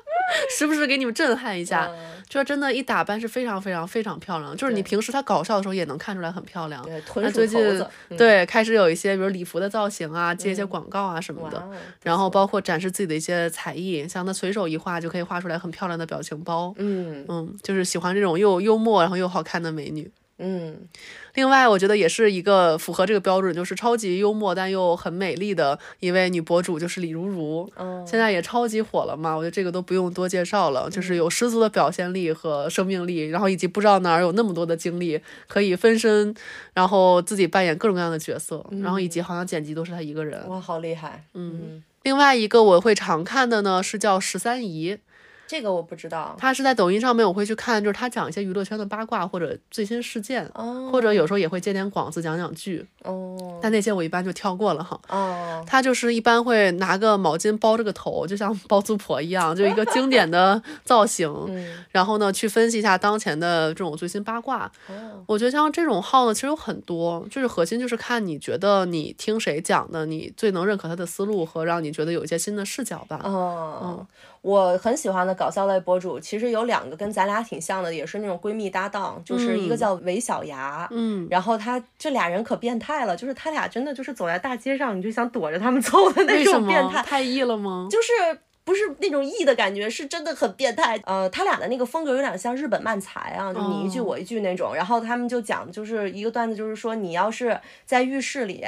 [0.56, 1.90] 时不时给你们震撼一下。
[2.28, 4.56] 就是真的，一打扮是非常非常非常漂亮。
[4.56, 6.82] 就是你平时她搞笑的时候也能看出来很漂亮。
[6.82, 6.98] 对，
[7.30, 7.60] 最近
[8.16, 11.62] 对开始有一些，比如礼服的造型啊，接一些广告啊什么的。
[12.02, 16.72] 然后包括展示自己的一些才艺，像她随手一画就可以画出来很漂亮的表情包。
[16.78, 20.10] 嗯嗯，就是喜欢这种又幽默然后又好看的美女。
[20.38, 20.88] 嗯，
[21.34, 27.70] 另外我觉得也是一个符合这个标准，就是超级幽默但又很美丽的一位女博主，就是李如如。
[27.76, 36.34] 嗯，现在也超级火了嘛，我觉得这个都不用多介绍了，就是有十足的表现力和生命力，然后以及不知道哪儿有那么多的精力可以分身，
[36.74, 40.48] 然后自己扮演各种各样的角色，然后以及好像剪辑都是她一个人。
[40.48, 41.24] 哇，好厉害！
[41.34, 44.98] 嗯，另外一个我会常看的呢是叫十三姨。
[45.52, 50.50] 这个我不知道，他是在抖音上面，我会去看，就是他讲一些娱乐圈的八卦或者最新事件，
[50.90, 52.86] 或者有时候也会接点广子讲讲剧。
[53.02, 54.98] 哦，但那些我一般就跳过了哈。
[55.10, 61.30] 哦，他就是一般会拿个毛巾包着个头，就像包租婆一样，就一个经典的造型。
[61.48, 64.72] 嗯，然后呢，去分析一下当前的这种最新八卦。
[64.88, 73.20] 哦，我觉得像这种号呢，其实有很多，就是核心就是看你觉得你听谁讲的，你最能认可他的思路和让你觉得有一些新的视角吧。
[73.22, 74.06] 哦，嗯。
[74.42, 87.86] 我很喜欢的搞笑类博主，其实有两个跟咱俩挺像的，也是那种闺蜜搭档，就是一个叫韦小牙，嗯，然后他这俩人可变态了，就是他俩真的就是走在大街上，你就想躲着他们走的那种变态，太异了吗？
[87.88, 91.00] 就是不是那种异的感觉，是真的很变态。
[91.04, 94.74] 呃，他俩的那个风格有点像日本漫才啊，就你一句我一句那种。
[94.74, 98.64] 然后他们就讲，就是一个段子，就是说你要是在浴室里。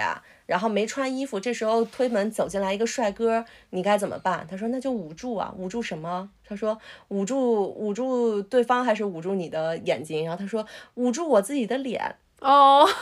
[0.47, 4.47] 然后没穿衣服，这时候推门走进来一个帅哥，你该怎么办？
[4.51, 6.30] 他说那就捂住啊，捂住什么？
[6.47, 6.78] 他说
[7.09, 10.24] 捂住捂住对方还是捂住你的眼睛？
[10.24, 12.16] 然后他说捂住我自己的脸。
[12.45, 12.86] 哦，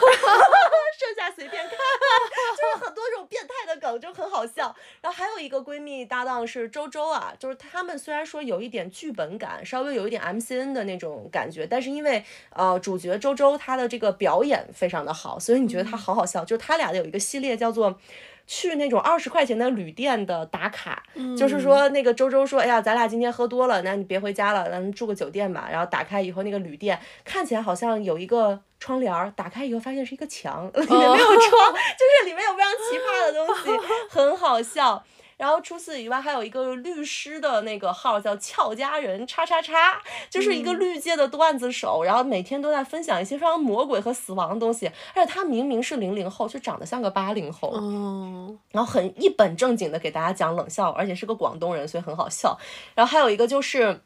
[0.99, 1.71] 剩下随便看，
[2.57, 4.75] 就是很多这种变态的梗，就很好笑。
[5.01, 16.45] 然后还有一个闺蜜搭档是周周啊，就是他们虽然说有一点剧本感，稍微有一点 MCN 的那种感觉，但是因为呃主角周周她的这个表演非常的好，所以你觉得她好好笑。
[16.45, 17.99] 就是他俩的有一个系列叫做。
[18.47, 21.03] 去那种二十块钱的旅店的打卡，
[21.37, 25.69] 就是说那个周周说，哎呀，咱俩今天喝多了，那你别回家了，咱们住个酒店吧。
[25.71, 33.71] 然后打开以后，那个旅店看起来好像有一个窗帘儿，打开以后发现是一个墙， 里面没有窗， 就是里面有非常奇葩的东西，
[34.11, 35.05] 很好笑。
[35.43, 44.87] 然后除此以外，还有一个律师的那个号叫俏佳人叉叉叉，就是一个律界的段子手，然后每天都在分享一些非常魔鬼和死亡的东西。
[45.13, 47.71] 而且他明明是零零后，却长得像个八零后。
[47.71, 48.57] 哦。
[48.71, 52.57] 然后很一本正经的给大家讲冷笑，而且是个广东人，所以很好笑。
[52.95, 54.01] 然后还有一个就是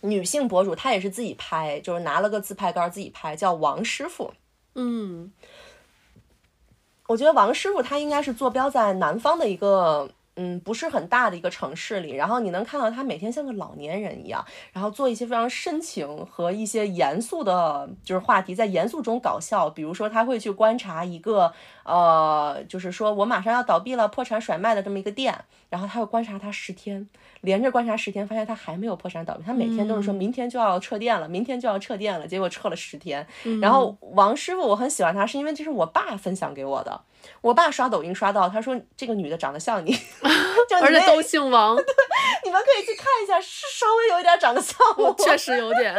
[0.00, 4.32] 女性博主，她也是自己拍，就是拿了个自拍杆自己拍，叫王师傅。
[4.74, 5.30] 嗯。
[7.06, 10.10] 我觉得王师傅他应该是坐标在南方的一个。
[10.40, 19.68] 嗯，不是很大的一个城市里，然后你能看到他每天像个老年人一样，然后做一些非常深情和一些严肃的，就是话题，在严肃中搞笑。
[19.68, 25.36] 比如说，他会去观察一个，呃，就是说我马上要倒闭了、破产甩卖的这么一个店，
[25.68, 27.06] 然后他又观察他十天，
[27.42, 33.26] 连着观察十天，发现他还没有破产倒闭，他每天都是说明天就要撤店了，明天就要撤店了，结果撤了十天。
[33.60, 37.00] 然后王师傅，我很喜欢他，是因为这是我爸分享给我的。
[37.40, 39.92] 我爸刷抖音刷到，他说这个女的长得像你，
[40.70, 41.76] 就 而且都姓王，
[42.44, 45.12] 你们可以去看一下，是稍微有一点长得像我。
[45.18, 45.94] 确实有点。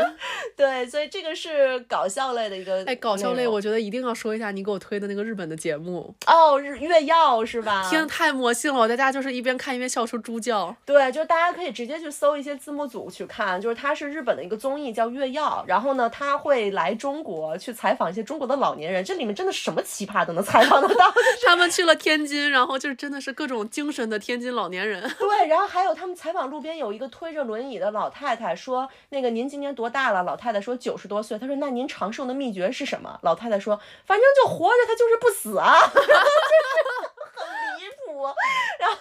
[0.55, 2.84] 对，所以这个是搞笑类的一个。
[2.86, 6.15] 哎，搞笑类，我觉得一定要说一下你给我推的那个日本的节目。
[6.26, 7.86] 哦，日月曜是吧？
[7.89, 8.80] 天，太魔性了！
[8.80, 10.74] 我在家就是一边看一边笑出猪叫。
[10.86, 21.05] 对，就是大家可以直接去搜一些字幕组去看，就是它是日本的一个综艺叫《月曜》，然后呢，他会来中国去采访一些中国的老年人，这里面真的什么奇葩都能采访得到。
[21.45, 25.01] 他们去了天津，然后就是真的是各种精神的天津老年人。
[25.20, 30.24] 对，然后还有他们采访路边有一个推着轮椅的老太太，说那个您今年多大了？
[30.24, 31.38] 老太太说九十多岁。
[31.38, 33.20] 他说那您长寿的秘诀是什么？
[33.24, 35.76] 老太太说反正就活着，他就是不死啊。
[38.80, 38.97] 然后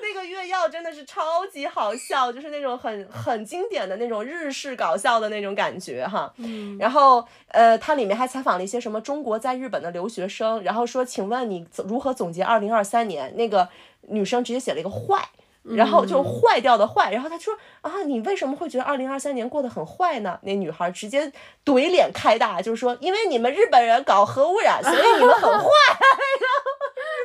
[0.00, 6.32] 那个月曜真的是超级好笑，就是那种很很经典的那种日式搞笑的那种感觉哈。
[6.36, 13.34] 嗯，然后呃，它里面还采访了一些什么中国在日本的留学生，然后说，请问你如何总结二零二三年？
[13.36, 13.68] 那个
[14.08, 15.28] 女生直接写了一个坏。
[15.62, 20.38] 然后就坏掉的坏，然后他说啊，你为什么会觉得二零二三年过得很坏呢？
[20.42, 21.30] 那女孩直接
[21.66, 25.66] 怼脸开大，就是说，因为你们日本人搞核污染，所以你们很坏。
[25.68, 26.44] 日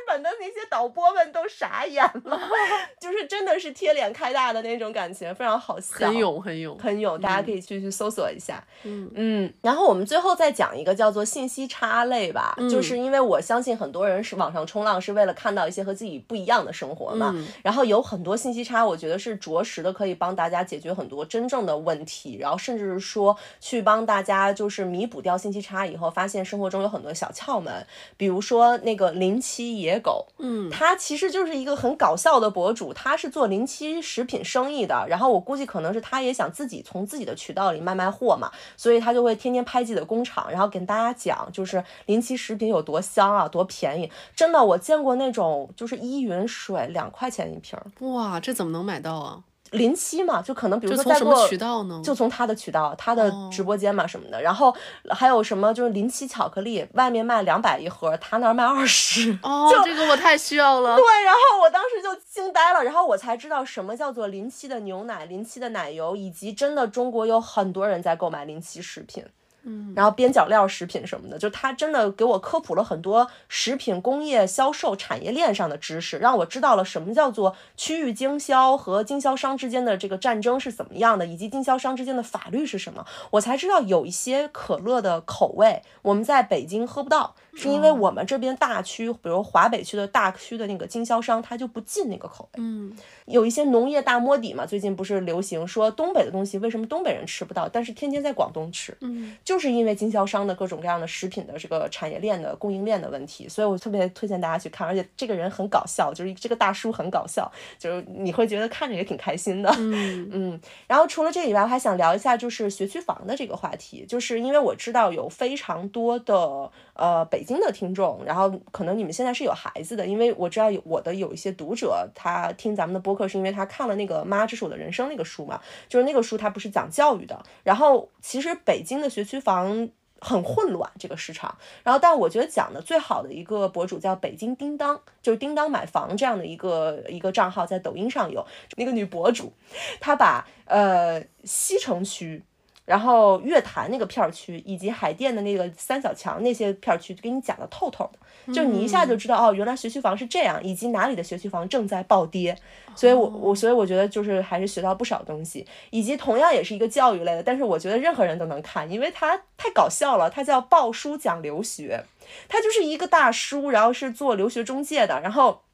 [0.06, 2.40] 本的那些导播们都傻眼了，
[3.00, 8.62] 就是真的是贴脸开大的那种感情，非常好笑，很勇很勇很勇，大家可以去去搜索一下。
[8.84, 27.86] 嗯嗯，然后我们最后再讲一个叫做信息差类吧，嗯就是因为我相信很多人是网上冲浪是为了看到一些和自己不一样的生活嘛，嗯然后有很多信息差，我觉得是着实的可以帮大家解决很多真正的问题，然后甚至是说去帮大家就是弥补掉信息差以后，发现生活中有很多小窍门，
[28.16, 49.42] 比如说那个临期野狗，嗯，他其实就是一个很搞笑的博主，他是做临期食品生意的，然后我估计可能是他也想自己从自己的渠道里卖卖货嘛，所以他就会天天拍自己的工厂，然后跟大家讲就是临期食品有多香啊，多便宜，真的我见过那种就是依云水两块钱一瓶儿，哇，这怎么能买到啊？
[49.76, 52.00] 临期嘛，就可能比如说再过渠道呢？
[52.02, 54.74] 就从他的渠道，他的哦直播间嘛什么的，然后
[55.10, 59.38] 还有什么就是临期巧克力，外面卖两百一盒，他那儿卖二十。
[59.42, 60.96] 哦，这个我太需要了。
[60.96, 69.24] 对，然后我当时就惊呆了，然后我才知道什么叫做临期的牛奶、临期的奶油，以及真的中国有很多人在购买临期食品。
[69.68, 83.04] 嗯，然后边角料食品什么的，就他真的给我科普了很多食品工业销售产业链上的知识，让我知道了什么叫做区域经销和经销商之间的这个战争是怎么样的，以及经销商之间的法律是什么。
[83.32, 92.62] 我才知道有一些可乐的口味我们在北京喝不到，是因为我们这边大区，比如华北区的大区的那个经销商，他就不进那个口味。
[92.62, 92.94] 嗯，
[93.24, 109.74] 有一些农业大摸底嘛，最近不是流行说东北的东西为什么东北人吃不到，但是天天在广东吃，嗯，就是因为经销商的各种各样的食品的这个产业链的供应链的问题，所以我特别推荐大家去看，而且这个人很搞笑，就是这个大叔很搞笑，就是你会觉得看着也挺开心的。
[109.78, 129.88] 嗯 嗯，然后除了这以外，我还想聊一下就是学区房的这个话题，就是因为我知道有非常多的呃北京的听众，然后可能你们现在是有孩子的，因为我知道有我的有一些读者，他听咱们的播客是因为他看了那个《妈，这是我的人生》那个书嘛，就是那个书它不是讲教育的，然后其实北京的学区房。
[130.18, 138.44] 很混乱这个市场，然后但我觉得讲的最好的一个博主叫北京叮当，就是叮当买房这样的一个一个账号，在抖音上有
[138.78, 139.52] 那个女博主，
[140.00, 142.42] 她把呃西城区。
[142.86, 152.56] 然后月坛那个片儿区，以及海淀的那个三小强那些片儿区，给你讲的透透的，就你一下就知道、哦，原来学区房是这样，以及哪里的学区房正在暴跌。
[152.94, 160.30] 所以我我所以我觉得就是还是学到不少东西，以及同样也是一个教育类的，但是我觉得任何人都能看，因为它太搞笑了。
[160.30, 162.04] 它叫鲍叔讲留学，
[162.48, 165.65] 他就是一个大叔，然后是做留学中介的，然后。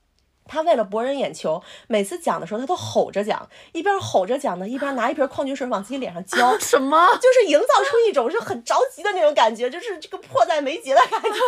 [0.47, 7.09] 他为了博人眼球，每次讲的时候他都吼着讲，一边吼着讲呢，一边拿一瓶矿泉水往自己脸上浇， 什么？
[7.17, 11.43] 就是营造出一种是很着急的那种感觉，就是这个迫在眉睫的感觉， 就是，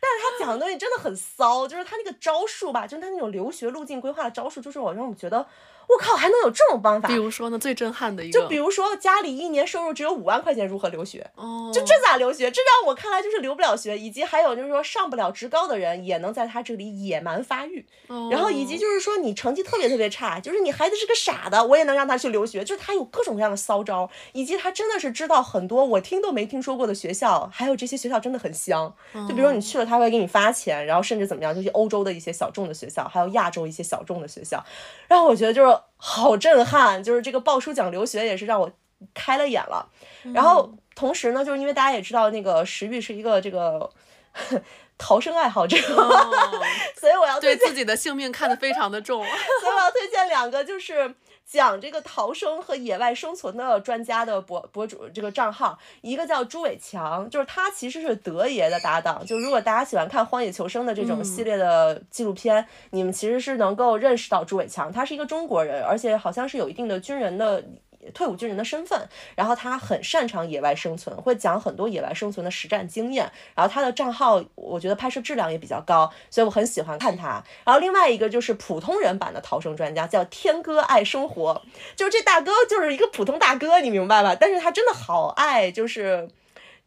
[0.00, 5.46] 但是他讲的东西真的很骚，就是他那个招数吧，就是他那种留学路径规划的招数，就是我让我觉得，
[5.88, 7.14] 我靠，还能有这种方法比？
[7.14, 11.30] 如说呢，最震撼的一个，就比如说家里一年收入只有五万块钱，如何留学？
[11.36, 12.50] 哦，就这咋留学？
[12.50, 28.92] 这让我看来就是留不了学，以及还有就是说上不了职高的人也能在他这里野蛮发育，哦，然后以及就是说你成绩特别特别差，就是你孩子是个傻的，我也能让他去留学，就是他有各种各样的骚招，以及他真的是知道很多我听都没听说过的学校，还有这些学校真的很香，
[29.28, 34.64] 就比如说你去了他会给你发钱，然后甚至怎么样，就是欧洲的一些小众的学校，还有亚洲一些小众的学校，
[35.08, 38.70] 然后我觉得就是好震撼，就是这个鲍叔讲留学也是让我
[39.14, 39.88] 开了眼了，
[40.34, 43.90] 然后同时呢，就是因为大家也知道那个石玉是一个这个。
[44.98, 46.32] 逃生爱好者，哦
[46.98, 49.22] 所以我要，对自己的性命看得非常的重。
[49.60, 51.14] 所以我要推荐两个就是。
[51.48, 59.24] 讲这个逃生和野外生存的专家的博博主这个账号，一个叫朱伟强，就是他其实是德爷的搭档。
[59.24, 67.64] 就如果大家喜欢看《荒野求生》的这种系列的纪录片，你们其实是能够认识到朱伟强，他是一个中国人，而且好像是有一定的军人的。
[68.12, 73.30] 退伍军人的身份，然后他很擅长野外生存，会讲很多野外生存的实战经验。
[73.54, 77.42] 然后他的账号，我觉得拍摄质量也比较高，所以我很喜欢看他。
[77.64, 81.62] 然后另外一个就是普通人版的逃生专家，叫天哥爱生活，
[81.94, 84.36] 就是这大哥就是一个普通大哥，你明白吧？
[84.38, 86.28] 但是他真的好爱，就是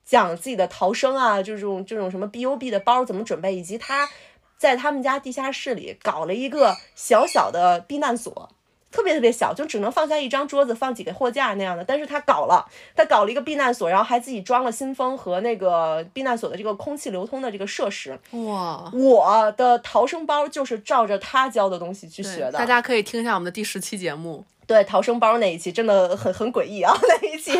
[0.05, 4.09] 讲自己的逃生啊，就这种这种什么 B U B 的包怎么准备，以及他
[4.57, 8.49] 在他们家地下室里搞了一个小小的避难所。
[8.91, 11.83] 特别特别小，就只能放下一张桌子，放几个货架那样的。
[11.83, 18.19] 但是他搞了，他搞了一个避难所，然后还自己装了新风和那个避难所的这个空气流通的这个设施。
[18.31, 22.53] 哇，我的逃生包就是照着他教的东西去学的。
[22.53, 24.45] 大家可以听一下我们的第十期节目。
[24.65, 27.51] 对逃生包那一期真的很很诡异啊， 那一期，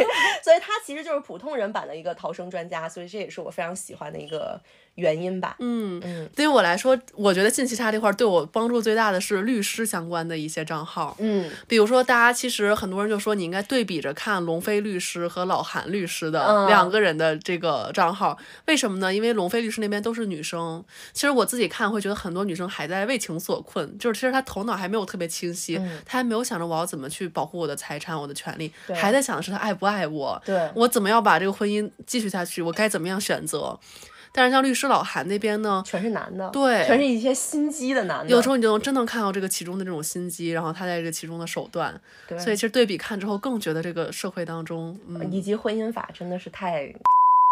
[0.44, 4.62] 所以他其实就是普通人版的一个逃生专家，所以这也是我非常喜欢的一个
[5.00, 5.56] 原因吧。
[5.60, 11.16] 嗯嗯，对于我来说，我觉得信息差这块对我帮助最大的是律师相关的一些账号。
[11.20, 19.14] 嗯，比如说，大家其实很多人就说你应该对比着看龙飞律师和老韩律师的两个人的这个账号，为什么呢？
[19.14, 33.80] 因为龙飞律师那边都是女生，其实我自己看会觉得很多女生还在为情所困，就是其实她头脑还没有特别清晰，她还没有想着我要怎么去保护我的财产、我的权利，还在想的是她爱不爱我，对我怎么要把这个婚姻继续下去，我该怎么样选择。
[34.32, 38.30] 但是像律师老韩那边呢，全是男的，对全是一些心机的男的。
[38.30, 42.00] 有时候你就能真能看到这个其中的这种心机，然后他在这个其中的手段。
[42.28, 46.94] 对，所以其实对比看之后，更觉得这个社会当中，嗯，以及婚姻法真的是太。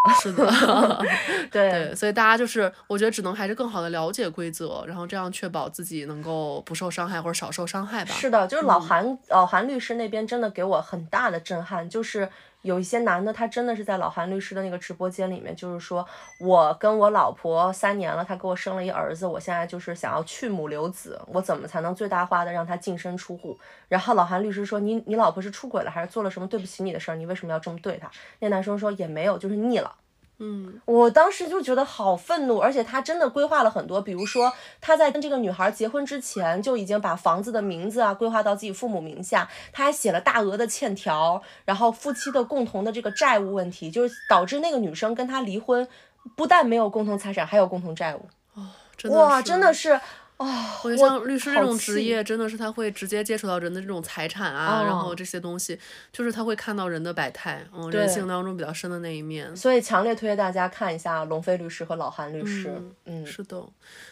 [0.21, 0.45] 是的，
[1.51, 8.13] 对对，所以大家就是，我觉得只能还是更好的了解规则，然后这样确保自己能够不受伤害或者少受伤害吧。
[8.13, 12.29] 是的，就是老韩、老韩律师那边真的给我很大的震撼，就是
[12.67, 16.05] 有一些男的，他真的是在老韩律师的那个直播间里面，就是说
[16.39, 23.57] 我跟我老婆三年了，他给我生了一儿子，我现在就是想要去母留子，我怎么才能最大化的让他净身出户？
[23.87, 27.15] 然后老韩律师说，你你老婆是出轨了，还是做了什么对不起你的事儿？
[27.15, 28.11] 你为什么要这么对她？
[28.39, 29.95] 那男生说也没有，就是腻了。
[30.39, 45.87] 嗯，我当时就觉得好愤怒，而且他真的规划了很多，比如说他在跟这个女孩结婚之前就已经把房子的名字啊规划到自己父母名下，他还写了大额的欠条，然后夫妻的共同的这个债务问题，就是导致那个女生跟他离婚，
[46.35, 48.25] 不但没有共同财产，还有共同债务。
[48.53, 49.99] 哦，真的哇，真的是。
[50.37, 55.79] 啊，我觉得像律师这种职业，真的是他会直接接触到人的这种财产啊，哦然后这些东西，
[56.11, 59.55] 就是他会看到人的百态，嗯，人性当中比较深的那一面。
[59.55, 62.81] 所以强烈推荐大家看一下龙飞律师和老韩律师。
[63.05, 63.63] 嗯，是的，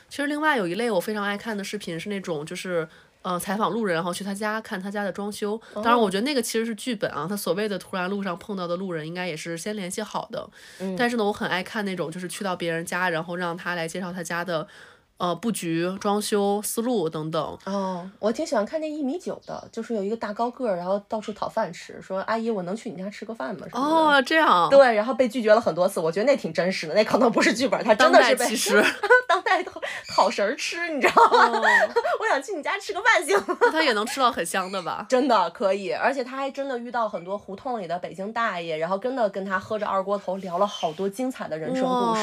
[0.09, 2.87] 其实另外有一类我非常爱看的视频是那种就是。
[3.25, 5.59] 呃，采访路人，然后去他家看他家的装修。
[5.73, 7.25] 当然，我觉得那个其实是剧本啊。
[7.27, 10.47] 他所谓的突然路上碰到的路人，应该也是先联系好的。
[10.79, 14.67] 嗯但是呢，我很爱看那种就是去到别人家，然后让他来介绍他家的
[15.17, 17.57] 呃布局、装修思路等等。
[17.65, 23.65] 哦，我挺喜欢看那一米九的，就是有一个大高个儿，然后到处讨饭吃，说阿姨，我能去你家吃个饭吗？
[23.73, 24.69] 哦，这样。
[24.69, 28.83] 对，然后被拒绝了很多次，我觉得那挺真实的，那可能不是剧本，他真的是被当代其实
[29.27, 29.79] 当代 讨
[30.15, 31.59] 讨食儿吃，你知道吗？
[31.59, 31.61] 哦
[32.19, 33.57] 我想去你家吃个饭行吗？
[33.71, 35.05] 他也能吃到很香的吧？
[35.07, 42.21] 真的可以，而且他还真的遇到很多胡同里的北京大爷，然后真的跟他喝着二锅头聊了好多精彩的人生故事，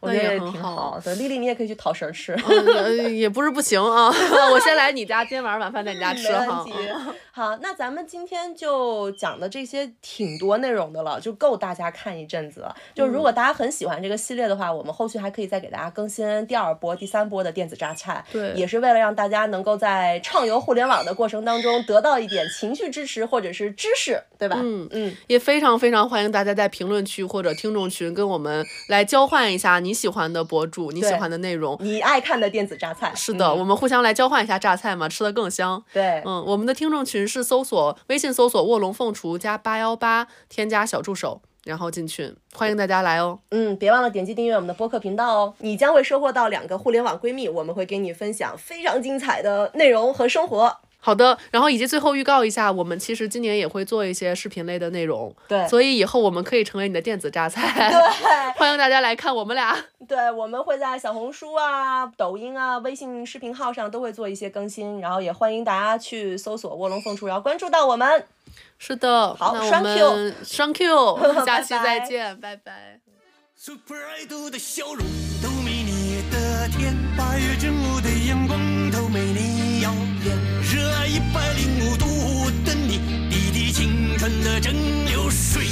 [0.00, 2.32] 我觉得也挺好的，丽丽你也可以去讨食儿吃。
[2.32, 4.12] 呃也不是不行啊，
[4.52, 6.64] 我先来你家，今天晚上晚饭在你家吃哈。
[7.30, 12.74] 好，那咱们今天就讲的这些挺多内容的了，就够大家看一阵子了。
[12.94, 18.24] 就如果大家很喜欢这个系列的话，我们后续还可以再给大家更新第二波、第三波的电子榨菜。
[18.32, 24.56] 对也是为了让大家能够在畅游互联网的过程当中得到一点情绪支持或者是知识，对吧？
[24.60, 31.76] 嗯嗯，也非常非常欢迎大家在评论区或者听众群跟我们来交换一下你喜欢的博主、你喜欢的内容。
[31.80, 33.12] 你爱看的电子榨菜。
[33.14, 35.82] 是的，嗯我们互相来交换一下榨菜嘛，吃的更香。
[35.92, 43.38] 对，嗯，我们的听众群是搜索微信搜索卧龙凤雏加八幺八，添加小助手，然后进群，欢迎大家来哦。
[43.50, 50.78] 嗯，别忘了点击订阅我们的播客频道哦，你将会收获到两个互联网闺蜜，我们会给你分享非常精彩的内容和生活。
[51.00, 58.52] 好的，然后以及最后预告一下，我们其实今年也会做一些视频类的内容，对所以以后我们可以成为你的电子榨菜，对。
[58.58, 59.76] 欢迎大家来看我们俩。
[60.08, 68.26] 对，我们会在小红书啊、抖音啊、微信视频号上都会做一些更新，然后也欢迎大家去搜索“卧龙凤雏”，然后关注到我们。
[68.78, 73.00] 是的，好那我双 Q 们双 Q， 下期再见，拜拜。
[73.54, 75.04] Super Idol 的笑容
[75.42, 78.58] 都没你的天，八月正午的阳光
[81.18, 84.72] 一百零五度的你，滴滴青春的蒸
[85.04, 85.66] 馏水。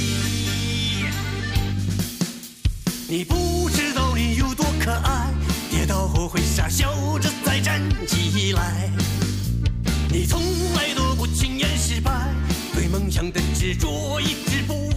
[3.07, 5.31] 你不知道你有多可爱，
[5.71, 8.91] 跌倒后会傻笑着再站起来。
[10.09, 10.41] 你从
[10.73, 12.11] 来都不轻言失败，
[12.73, 14.96] 对梦想的执着一直不